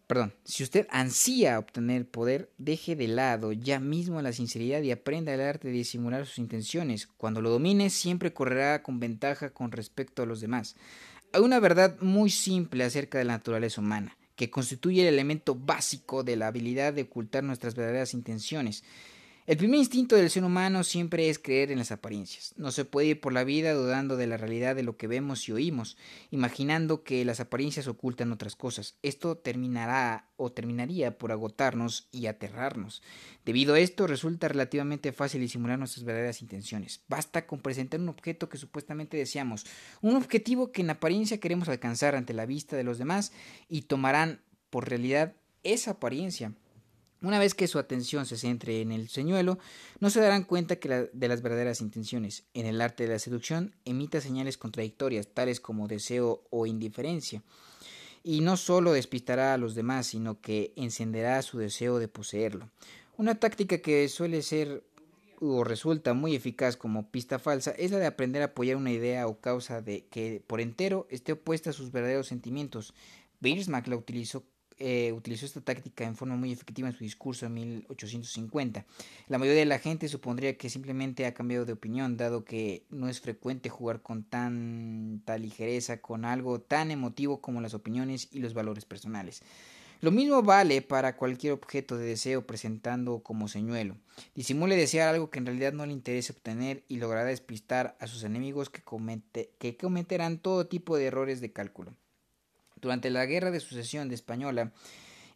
perdón, 0.05 0.33
si 0.43 0.63
usted 0.63 0.87
ansía 0.91 1.57
obtener 1.57 2.05
poder, 2.05 2.51
deje 2.57 2.97
de 2.97 3.07
lado 3.07 3.53
ya 3.53 3.79
mismo 3.79 4.21
la 4.21 4.33
sinceridad 4.33 4.81
y 4.81 4.91
aprenda 4.91 5.33
el 5.33 5.39
arte 5.39 5.69
de 5.69 5.73
disimular 5.73 6.25
sus 6.25 6.37
intenciones. 6.37 7.07
Cuando 7.07 7.41
lo 7.41 7.49
domine, 7.49 7.89
siempre 7.89 8.33
correrá 8.33 8.83
con 8.83 8.99
ventaja 8.99 9.51
con 9.51 9.71
respecto 9.71 10.21
a 10.21 10.25
los 10.25 10.41
demás. 10.41 10.75
Hay 11.31 11.41
una 11.41 11.61
verdad 11.61 11.97
muy 12.01 12.29
simple 12.29 12.83
acerca 12.83 13.19
de 13.19 13.23
la 13.23 13.33
naturaleza 13.33 13.79
humana, 13.79 14.17
que 14.35 14.49
constituye 14.49 15.01
el 15.01 15.13
elemento 15.13 15.55
básico 15.55 16.23
de 16.23 16.35
la 16.35 16.47
habilidad 16.47 16.93
de 16.93 17.03
ocultar 17.03 17.43
nuestras 17.43 17.75
verdaderas 17.75 18.13
intenciones. 18.13 18.83
El 19.45 19.57
primer 19.57 19.77
instinto 19.79 20.15
del 20.15 20.29
ser 20.29 20.45
humano 20.45 20.85
siempre 20.85 21.27
es 21.27 21.37
creer 21.37 21.69
en 21.69 21.77
las 21.77 21.91
apariencias. 21.91 22.53
No 22.55 22.71
se 22.71 22.85
puede 22.85 23.07
ir 23.07 23.19
por 23.19 23.33
la 23.33 23.43
vida 23.43 23.73
dudando 23.73 24.15
de 24.15 24.25
la 24.25 24.37
realidad 24.37 24.73
de 24.73 24.83
lo 24.83 24.95
que 24.95 25.07
vemos 25.07 25.49
y 25.49 25.51
oímos, 25.51 25.97
imaginando 26.31 27.03
que 27.03 27.25
las 27.25 27.41
apariencias 27.41 27.89
ocultan 27.89 28.31
otras 28.31 28.55
cosas. 28.55 28.97
Esto 29.01 29.35
terminará 29.35 30.29
o 30.37 30.53
terminaría 30.53 31.17
por 31.17 31.33
agotarnos 31.33 32.07
y 32.09 32.27
aterrarnos. 32.27 33.03
Debido 33.43 33.73
a 33.73 33.81
esto, 33.81 34.07
resulta 34.07 34.47
relativamente 34.47 35.11
fácil 35.11 35.41
disimular 35.41 35.77
nuestras 35.77 36.05
verdaderas 36.05 36.41
intenciones. 36.41 37.03
Basta 37.09 37.45
con 37.45 37.59
presentar 37.59 37.99
un 37.99 38.07
objeto 38.07 38.47
que 38.47 38.57
supuestamente 38.57 39.17
deseamos, 39.17 39.65
un 40.01 40.15
objetivo 40.15 40.71
que 40.71 40.83
en 40.83 40.91
apariencia 40.91 41.41
queremos 41.41 41.67
alcanzar 41.67 42.15
ante 42.15 42.33
la 42.33 42.45
vista 42.45 42.77
de 42.77 42.85
los 42.85 42.97
demás 42.97 43.33
y 43.67 43.81
tomarán 43.81 44.39
por 44.69 44.87
realidad 44.87 45.33
esa 45.63 45.91
apariencia 45.91 46.53
una 47.23 47.39
vez 47.39 47.55
que 47.55 47.67
su 47.67 47.79
atención 47.79 48.25
se 48.25 48.37
centre 48.37 48.81
en 48.81 48.91
el 48.91 49.07
señuelo, 49.07 49.57
no 49.99 50.09
se 50.09 50.19
darán 50.19 50.43
cuenta 50.43 50.75
que 50.75 51.09
de 51.11 51.27
las 51.27 51.41
verdaderas 51.41 51.81
intenciones. 51.81 52.43
En 52.53 52.65
el 52.65 52.81
arte 52.81 53.03
de 53.03 53.13
la 53.13 53.19
seducción, 53.19 53.73
emita 53.85 54.21
señales 54.21 54.57
contradictorias, 54.57 55.27
tales 55.27 55.59
como 55.59 55.87
deseo 55.87 56.43
o 56.49 56.65
indiferencia. 56.65 57.41
Y 58.23 58.41
no 58.41 58.57
solo 58.57 58.91
despistará 58.91 59.53
a 59.53 59.57
los 59.57 59.73
demás, 59.73 60.07
sino 60.07 60.39
que 60.41 60.73
encenderá 60.75 61.41
su 61.41 61.57
deseo 61.57 61.97
de 61.97 62.07
poseerlo. 62.07 62.69
Una 63.17 63.35
táctica 63.35 63.77
que 63.79 64.07
suele 64.09 64.41
ser 64.41 64.83
o 65.39 65.63
resulta 65.63 66.13
muy 66.13 66.35
eficaz 66.35 66.77
como 66.77 67.09
pista 67.09 67.39
falsa 67.39 67.71
es 67.71 67.91
la 67.91 67.99
de 67.99 68.05
aprender 68.05 68.41
a 68.41 68.45
apoyar 68.45 68.77
una 68.77 68.91
idea 68.91 69.27
o 69.27 69.39
causa 69.39 69.81
de 69.81 70.05
que 70.05 70.41
por 70.45 70.61
entero 70.61 71.07
esté 71.09 71.33
opuesta 71.33 71.69
a 71.69 71.73
sus 71.73 71.91
verdaderos 71.91 72.27
sentimientos. 72.27 72.93
Bismarck 73.39 73.87
la 73.87 73.97
utilizó 73.97 74.43
eh, 74.79 75.11
utilizó 75.11 75.45
esta 75.45 75.61
táctica 75.61 76.03
en 76.03 76.15
forma 76.15 76.35
muy 76.35 76.51
efectiva 76.51 76.87
en 76.87 76.95
su 76.95 77.03
discurso 77.03 77.45
en 77.45 77.53
1850. 77.53 78.85
La 79.27 79.37
mayoría 79.37 79.61
de 79.61 79.65
la 79.65 79.79
gente 79.79 80.07
supondría 80.07 80.57
que 80.57 80.69
simplemente 80.69 81.25
ha 81.25 81.33
cambiado 81.33 81.65
de 81.65 81.73
opinión, 81.73 82.17
dado 82.17 82.43
que 82.43 82.85
no 82.89 83.09
es 83.09 83.21
frecuente 83.21 83.69
jugar 83.69 84.01
con 84.01 84.23
tanta 84.23 85.37
ligereza 85.37 86.01
con 86.01 86.25
algo 86.25 86.61
tan 86.61 86.91
emotivo 86.91 87.41
como 87.41 87.61
las 87.61 87.73
opiniones 87.73 88.29
y 88.31 88.39
los 88.39 88.53
valores 88.53 88.85
personales. 88.85 89.41
Lo 90.01 90.11
mismo 90.11 90.43
vale 90.43 90.81
para 90.81 91.15
cualquier 91.15 91.53
objeto 91.53 91.97
de 91.97 92.05
deseo 92.05 92.45
presentando 92.45 93.23
como 93.23 93.47
señuelo. 93.47 93.95
Disimule 94.35 94.75
desear 94.75 95.07
algo 95.07 95.29
que 95.29 95.39
en 95.39 95.45
realidad 95.45 95.71
no 95.71 95.85
le 95.85 95.93
interese 95.93 96.33
obtener 96.33 96.83
y 96.89 96.97
logrará 96.97 97.23
despistar 97.23 97.95
a 98.01 98.07
sus 98.07 98.23
enemigos 98.23 98.69
que, 98.69 98.83
que 99.57 99.77
cometerán 99.77 100.39
todo 100.39 100.67
tipo 100.67 100.97
de 100.97 101.05
errores 101.05 101.39
de 101.39 101.53
cálculo 101.53 101.95
durante 102.83 103.09
la 103.09 103.25
Guerra 103.25 103.49
de 103.49 103.59
Sucesión 103.59 104.09
de 104.09 104.15
Española, 104.15 104.71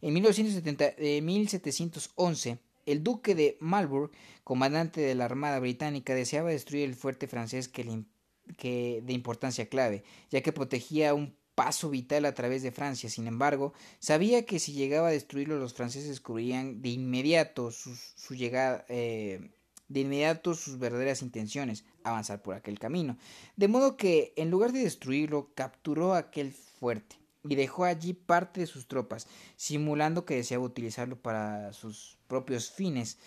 en 0.00 0.14
1711, 0.14 2.58
el 2.86 3.02
duque 3.02 3.34
de 3.34 3.56
Marlborough, 3.60 4.12
comandante 4.44 5.00
de 5.00 5.14
la 5.14 5.24
Armada 5.24 5.58
Británica, 5.58 6.14
deseaba 6.14 6.50
destruir 6.50 6.84
el 6.84 6.94
fuerte 6.94 7.26
francés 7.26 7.68
que, 7.68 9.02
de 9.02 9.12
importancia 9.12 9.68
clave, 9.68 10.04
ya 10.30 10.40
que 10.40 10.52
protegía 10.52 11.14
un 11.14 11.36
paso 11.54 11.90
vital 11.90 12.24
a 12.24 12.34
través 12.34 12.62
de 12.62 12.70
Francia. 12.70 13.10
Sin 13.10 13.26
embargo, 13.26 13.72
sabía 13.98 14.46
que 14.46 14.60
si 14.60 14.72
llegaba 14.72 15.08
a 15.08 15.12
destruirlo, 15.12 15.58
los 15.58 15.74
franceses 15.74 16.08
descubrirían 16.08 16.80
de 16.80 16.90
inmediato 16.90 17.72
su, 17.72 18.34
llegada. 18.34 18.84
Eh, 18.88 19.50
de 19.88 20.00
inmediato 20.00 20.54
sus 20.54 20.78
verdaderas 20.78 21.22
intenciones, 21.22 21.84
avanzar 22.04 22.42
por 22.42 22.54
aquel 22.54 22.78
camino. 22.78 23.16
De 23.56 23.68
modo 23.68 23.96
que, 23.96 24.34
en 24.36 24.50
lugar 24.50 24.72
de 24.72 24.80
destruirlo, 24.80 25.50
capturó 25.54 26.14
aquel 26.14 26.52
fuerte 26.52 27.16
y 27.48 27.54
dejó 27.54 27.84
allí 27.84 28.12
parte 28.12 28.60
de 28.60 28.66
sus 28.66 28.86
tropas, 28.86 29.26
simulando 29.56 30.24
que 30.24 30.36
deseaba 30.36 30.64
utilizarlo 30.64 31.16
para 31.16 31.72
sus 31.72 32.18
propios 32.26 32.70
fines. 32.70 33.18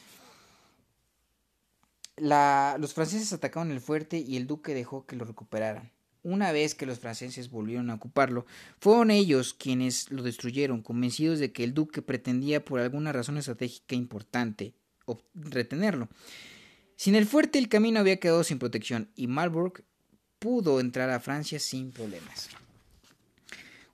los 2.17 2.93
franceses 2.93 3.33
atacaron 3.33 3.71
el 3.71 3.81
fuerte 3.81 4.19
y 4.19 4.37
el 4.37 4.47
duque 4.47 4.73
dejó 4.73 5.05
que 5.05 5.15
lo 5.15 5.25
recuperaran. 5.25 5.91
Una 6.23 6.51
vez 6.51 6.75
que 6.75 6.85
los 6.85 6.99
franceses 6.99 7.49
volvieron 7.49 7.89
a 7.89 7.95
ocuparlo, 7.95 8.45
fueron 8.79 9.09
ellos 9.09 9.55
quienes 9.55 10.11
lo 10.11 10.21
destruyeron, 10.21 10.83
convencidos 10.83 11.39
de 11.39 11.51
que 11.51 11.63
el 11.63 11.73
duque 11.73 12.03
pretendía 12.03 12.63
por 12.63 12.79
alguna 12.79 13.11
razón 13.11 13.37
estratégica 13.37 13.95
importante 13.95 14.75
retenerlo. 15.33 16.09
Sin 16.95 17.15
el 17.15 17.25
fuerte 17.25 17.57
el 17.57 17.69
camino 17.69 17.99
había 17.99 18.19
quedado 18.19 18.43
sin 18.43 18.59
protección 18.59 19.09
y 19.15 19.25
Marlborough 19.25 19.83
pudo 20.37 20.79
entrar 20.79 21.09
a 21.09 21.19
Francia 21.19 21.59
sin 21.59 21.91
problemas. 21.91 22.49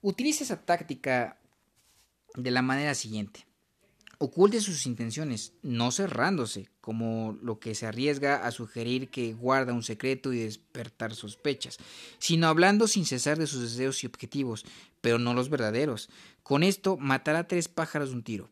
Utilice 0.08 0.46
esa 0.46 0.64
táctica 0.64 1.38
de 2.34 2.50
la 2.50 2.62
manera 2.62 2.96
siguiente. 2.96 3.46
Oculte 4.20 4.62
sus 4.62 4.86
intenciones, 4.86 5.52
no 5.64 5.92
cerrándose, 5.92 6.70
como 6.80 7.38
lo 7.42 7.60
que 7.60 7.76
se 7.76 7.88
arriesga 7.88 8.48
a 8.48 8.52
sugerir 8.52 9.10
que 9.10 9.34
guarda 9.34 9.74
un 9.74 9.84
secreto 9.84 10.32
y 10.32 10.40
despertar 10.40 11.14
sospechas, 11.14 11.78
sino 12.20 12.48
hablando 12.48 12.88
sin 12.88 13.06
cesar 13.06 13.38
de 13.38 13.48
sus 13.48 13.64
deseos 13.64 14.02
y 14.02 14.08
objetivos, 14.08 14.64
pero 15.02 15.20
no 15.20 15.34
los 15.34 15.50
verdaderos. 15.50 16.10
Con 16.42 16.64
esto 16.64 16.96
matará 16.96 17.46
tres 17.46 17.68
pájaros 17.68 18.12
de 18.12 18.16
un 18.16 18.24
tiro. 18.24 18.50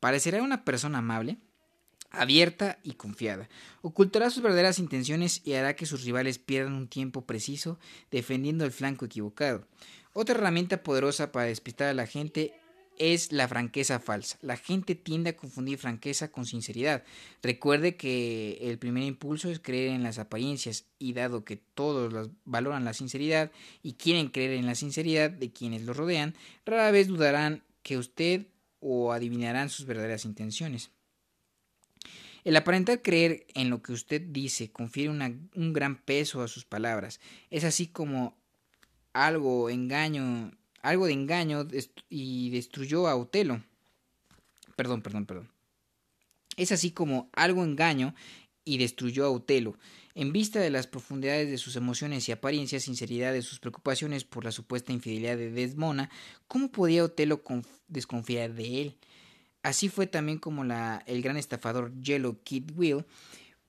Parecerá 0.00 0.42
una 0.42 0.62
persona 0.66 0.98
amable, 0.98 1.38
abierta 2.10 2.78
y 2.82 2.92
confiada. 2.92 3.48
Ocultará 3.80 4.28
sus 4.30 4.42
verdaderas 4.42 4.78
intenciones 4.78 5.40
y 5.44 5.54
hará 5.54 5.74
que 5.74 5.86
sus 5.86 6.04
rivales 6.04 6.38
pierdan 6.38 6.74
un 6.74 6.88
tiempo 6.88 7.22
preciso 7.24 7.78
defendiendo 8.10 8.66
el 8.66 8.72
flanco 8.72 9.06
equivocado. 9.06 9.66
Otra 10.20 10.34
herramienta 10.34 10.82
poderosa 10.82 11.30
para 11.30 11.46
despistar 11.46 11.86
a 11.86 11.94
la 11.94 12.08
gente 12.08 12.52
es 12.98 13.30
la 13.30 13.46
franqueza 13.46 14.00
falsa. 14.00 14.36
La 14.42 14.56
gente 14.56 14.96
tiende 14.96 15.30
a 15.30 15.36
confundir 15.36 15.78
franqueza 15.78 16.32
con 16.32 16.44
sinceridad. 16.44 17.04
Recuerde 17.40 17.96
que 17.96 18.58
el 18.62 18.80
primer 18.80 19.04
impulso 19.04 19.48
es 19.48 19.60
creer 19.60 19.90
en 19.90 20.02
las 20.02 20.18
apariencias 20.18 20.86
y 20.98 21.12
dado 21.12 21.44
que 21.44 21.56
todos 21.56 22.32
valoran 22.44 22.84
la 22.84 22.94
sinceridad 22.94 23.52
y 23.80 23.92
quieren 23.92 24.30
creer 24.30 24.54
en 24.54 24.66
la 24.66 24.74
sinceridad 24.74 25.30
de 25.30 25.52
quienes 25.52 25.82
los 25.82 25.96
rodean, 25.96 26.34
rara 26.66 26.90
vez 26.90 27.06
dudarán 27.06 27.62
que 27.84 27.96
usted 27.96 28.48
o 28.80 29.12
adivinarán 29.12 29.70
sus 29.70 29.86
verdaderas 29.86 30.24
intenciones. 30.24 30.90
El 32.42 32.56
aparentar 32.56 33.02
creer 33.02 33.46
en 33.54 33.70
lo 33.70 33.82
que 33.82 33.92
usted 33.92 34.20
dice 34.20 34.72
confiere 34.72 35.10
un 35.10 35.72
gran 35.72 36.02
peso 36.02 36.42
a 36.42 36.48
sus 36.48 36.64
palabras. 36.64 37.20
Es 37.50 37.62
así 37.62 37.86
como 37.86 38.36
algo 39.26 39.68
engaño, 39.70 40.52
algo 40.82 41.06
de 41.06 41.12
engaño 41.12 41.66
y 42.08 42.50
destruyó 42.50 43.08
a 43.08 43.16
Otelo. 43.16 43.62
Perdón, 44.76 45.02
perdón, 45.02 45.26
perdón. 45.26 45.50
Es 46.56 46.72
así 46.72 46.90
como 46.92 47.28
algo 47.32 47.64
engaño 47.64 48.14
y 48.64 48.78
destruyó 48.78 49.24
a 49.24 49.30
Otelo. 49.30 49.76
En 50.14 50.32
vista 50.32 50.60
de 50.60 50.70
las 50.70 50.86
profundidades 50.86 51.50
de 51.50 51.58
sus 51.58 51.76
emociones 51.76 52.28
y 52.28 52.32
apariencias, 52.32 52.84
sinceridad 52.84 53.32
de 53.32 53.42
sus 53.42 53.60
preocupaciones 53.60 54.24
por 54.24 54.44
la 54.44 54.52
supuesta 54.52 54.92
infidelidad 54.92 55.36
de 55.36 55.50
Desmona, 55.50 56.10
¿cómo 56.48 56.70
podía 56.70 57.04
Otelo 57.04 57.42
desconfiar 57.86 58.54
de 58.54 58.82
él? 58.82 58.96
Así 59.62 59.88
fue 59.88 60.06
también 60.06 60.38
como 60.38 60.64
la, 60.64 61.02
el 61.06 61.22
gran 61.22 61.36
estafador 61.36 61.92
Yellow 62.00 62.38
Kid 62.42 62.70
Will 62.76 63.04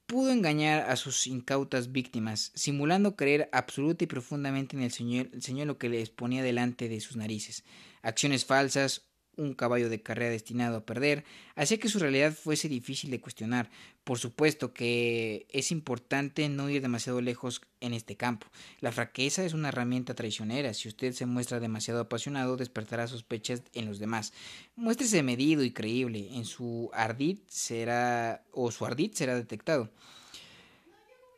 pudo 0.10 0.32
engañar 0.32 0.90
a 0.90 0.96
sus 0.96 1.28
incautas 1.28 1.92
víctimas, 1.92 2.52
simulando 2.56 3.16
creer 3.16 3.48
absoluta 3.52 4.04
y 4.04 4.08
profundamente 4.08 4.76
en 4.76 4.82
el 4.82 4.92
señuelo 4.92 5.78
que 5.78 5.88
les 5.88 6.10
ponía 6.10 6.42
delante 6.42 6.90
de 6.90 7.00
sus 7.00 7.16
narices. 7.16 7.64
Acciones 8.02 8.44
falsas, 8.44 9.08
un 9.40 9.54
caballo 9.54 9.90
de 9.90 10.02
carrera 10.02 10.32
destinado 10.32 10.78
a 10.78 10.86
perder, 10.86 11.24
hacía 11.56 11.80
que 11.80 11.90
su 11.90 11.98
realidad 11.98 12.34
fuese 12.34 12.68
difícil 12.68 13.10
de 13.10 13.22
cuestionar. 13.22 13.70
Por 14.04 14.20
supuesto 14.20 14.74
que 14.74 15.48
es 15.50 15.72
importante 15.72 16.48
no 16.50 16.70
ir 16.70 16.82
demasiado 16.82 17.22
lejos 17.22 17.62
en 17.80 17.94
este 17.94 18.18
campo. 18.18 18.48
La 18.82 18.92
fraqueza 18.92 19.46
es 19.46 19.54
una 19.54 19.70
herramienta 19.70 20.14
traicionera. 20.14 20.74
Si 20.74 20.88
usted 20.88 21.14
se 21.14 21.26
muestra 21.26 21.60
demasiado 21.60 22.02
apasionado, 22.02 22.58
despertará 22.58 23.08
sospechas 23.08 23.64
en 23.74 23.86
los 23.86 24.00
demás. 24.00 24.34
Muéstrese 24.76 25.24
medido 25.24 25.64
y 25.64 25.72
creíble. 25.72 26.30
En 26.34 26.46
su 26.46 26.90
ardid 26.94 27.38
será 27.48 28.44
o 28.52 28.72
su 28.72 28.86
ardid 28.86 29.14
será 29.14 29.36
detectado. 29.36 29.90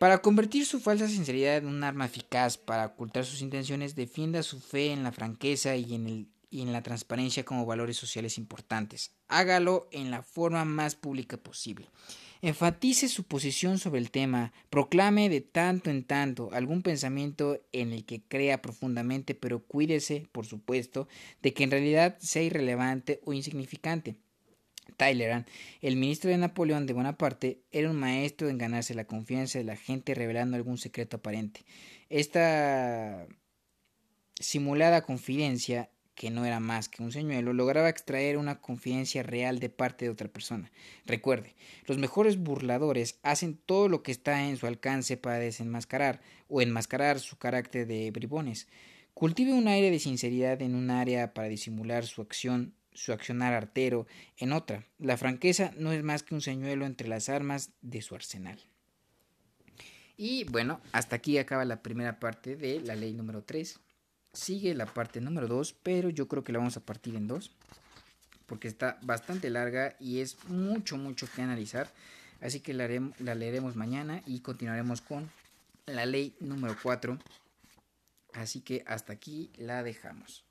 Para 0.02 0.24
convertir 0.24 0.66
su 0.66 0.80
falsa 0.80 1.08
sinceridad 1.08 1.58
en 1.58 1.68
un 1.68 1.84
arma 1.84 2.06
eficaz 2.06 2.58
para 2.58 2.88
ocultar 2.88 3.24
sus 3.24 3.44
intenciones, 3.44 3.96
defienda 3.96 4.42
su 4.42 4.60
fe 4.60 4.92
en 4.92 5.04
la 5.04 5.12
franqueza 5.12 5.76
y 5.76 5.94
en 5.94 6.08
el 6.08 6.28
y 6.52 6.62
en 6.62 6.74
la 6.74 6.84
transparencia 6.84 7.46
como 7.46 7.66
valores 7.66 7.98
sociales 7.98 8.38
importantes. 8.38 9.12
Hágalo 9.30 9.88
en 9.92 10.12
la 10.12 10.22
forma 10.22 10.66
más 10.66 10.96
pública 10.96 11.38
posible. 11.38 11.88
Enfatice 12.44 13.08
su 13.08 13.24
posición 13.24 13.80
sobre 13.80 14.00
el 14.00 14.12
tema, 14.12 14.52
proclame 14.70 15.30
de 15.30 15.42
tanto 15.42 15.90
en 15.90 16.04
tanto 16.04 16.50
algún 16.54 16.82
pensamiento 16.82 17.62
en 17.72 17.94
el 17.94 18.04
que 18.04 18.22
crea 18.22 18.62
profundamente, 18.62 19.34
pero 19.34 19.64
cuídese, 19.64 20.28
por 20.32 20.46
supuesto, 20.46 21.08
de 21.42 21.54
que 21.54 21.64
en 21.64 21.72
realidad 21.72 22.18
sea 22.20 22.42
irrelevante 22.42 23.22
o 23.26 23.34
insignificante. 23.34 24.18
Tyleran, 24.98 25.46
el 25.82 25.96
ministro 25.96 26.32
de 26.32 26.38
Napoleón 26.38 26.86
de 26.86 26.94
Bonaparte, 26.94 27.62
era 27.72 27.90
un 27.90 27.98
maestro 27.98 28.50
en 28.50 28.58
ganarse 28.58 28.94
la 28.94 29.06
confianza 29.06 29.60
de 29.60 29.66
la 29.66 29.78
gente 29.78 30.16
revelando 30.16 30.58
algún 30.58 30.78
secreto 30.78 31.18
aparente. 31.18 31.64
Esta 32.10 33.28
simulada 34.40 35.04
confidencia 35.04 35.92
que 36.21 36.29
no 36.29 36.45
era 36.45 36.60
más 36.60 36.88
que 36.88 37.01
un 37.01 37.12
señuelo, 37.12 37.51
lograba 37.51 37.89
extraer 37.89 38.38
una 38.38 38.62
confidencia 38.62 39.23
real 39.23 39.57
de 39.57 39.69
parte 39.69 40.05
de 40.05 40.12
otra 40.12 40.27
persona. 40.27 40.71
Recuerde, 41.07 41.55
los 41.88 41.97
mejores 41.97 42.38
burladores 42.38 43.17
hacen 43.23 43.57
todo 43.57 43.89
lo 43.89 44.03
que 44.03 44.12
está 44.12 44.47
en 44.47 44.55
su 44.55 44.67
alcance 44.67 45.17
para 45.17 45.39
desenmascarar 45.39 46.21
o 46.47 46.62
enmascarar 46.62 47.19
su 47.19 47.39
carácter 47.39 47.88
de 47.88 48.12
bribones. 48.12 48.67
Cultive 49.15 49.51
un 49.51 49.67
aire 49.67 49.89
de 49.89 49.97
sinceridad 49.97 50.62
en 50.62 50.75
un 50.75 50.91
área 50.91 51.34
para 51.34 51.47
disimular 51.47 52.05
su 52.05 52.21
acción, 52.21 52.75
su 52.93 53.13
accionar 53.13 53.53
artero 53.53 54.05
en 54.38 54.53
otra. 54.53 54.86
La 54.99 55.17
franqueza 55.17 55.73
no 55.75 55.91
es 55.91 56.03
más 56.03 56.21
que 56.21 56.36
un 56.36 56.41
señuelo 56.41 56.86
entre 56.86 57.07
las 57.07 57.29
armas 57.29 57.71
de 57.81 58.03
su 58.03 58.13
arsenal. 58.13 58.60
Y 60.17 60.43
bueno, 60.43 60.81
hasta 60.91 61.15
aquí 61.15 61.39
acaba 61.39 61.65
la 61.65 61.81
primera 61.81 62.19
parte 62.19 62.55
de 62.55 62.79
la 62.79 62.93
ley 62.93 63.12
número 63.12 63.43
3 63.43 63.79
sigue 64.34 64.74
la 64.76 64.86
parte 64.86 65.22
número 65.22 65.48
2, 65.48 65.76
pero 65.84 66.10
yo 66.10 66.28
creo 66.28 66.44
que 66.44 66.52
la 66.52 66.60
vamos 66.60 66.78
a 66.78 66.86
partir 66.86 67.15
en 67.15 67.28
dos, 67.28 67.52
porque 68.46 68.67
está 68.67 68.98
bastante 69.02 69.50
larga 69.50 69.96
y 70.00 70.20
es 70.20 70.44
mucho, 70.46 70.98
mucho 70.98 71.28
que 71.34 71.41
analizar. 71.41 71.91
Así 72.41 72.60
que 72.60 72.74
la, 72.74 72.88
la 73.20 73.36
leeremos 73.36 73.76
mañana 73.76 74.22
y 74.26 74.39
continuaremos 74.39 75.02
con 75.02 75.30
la 75.86 76.06
ley 76.06 76.36
número 76.39 76.76
4. 76.82 77.17
Así 78.34 78.62
que 78.62 78.84
hasta 78.88 79.13
aquí 79.13 79.52
la 79.58 79.84
dejamos. 79.84 80.44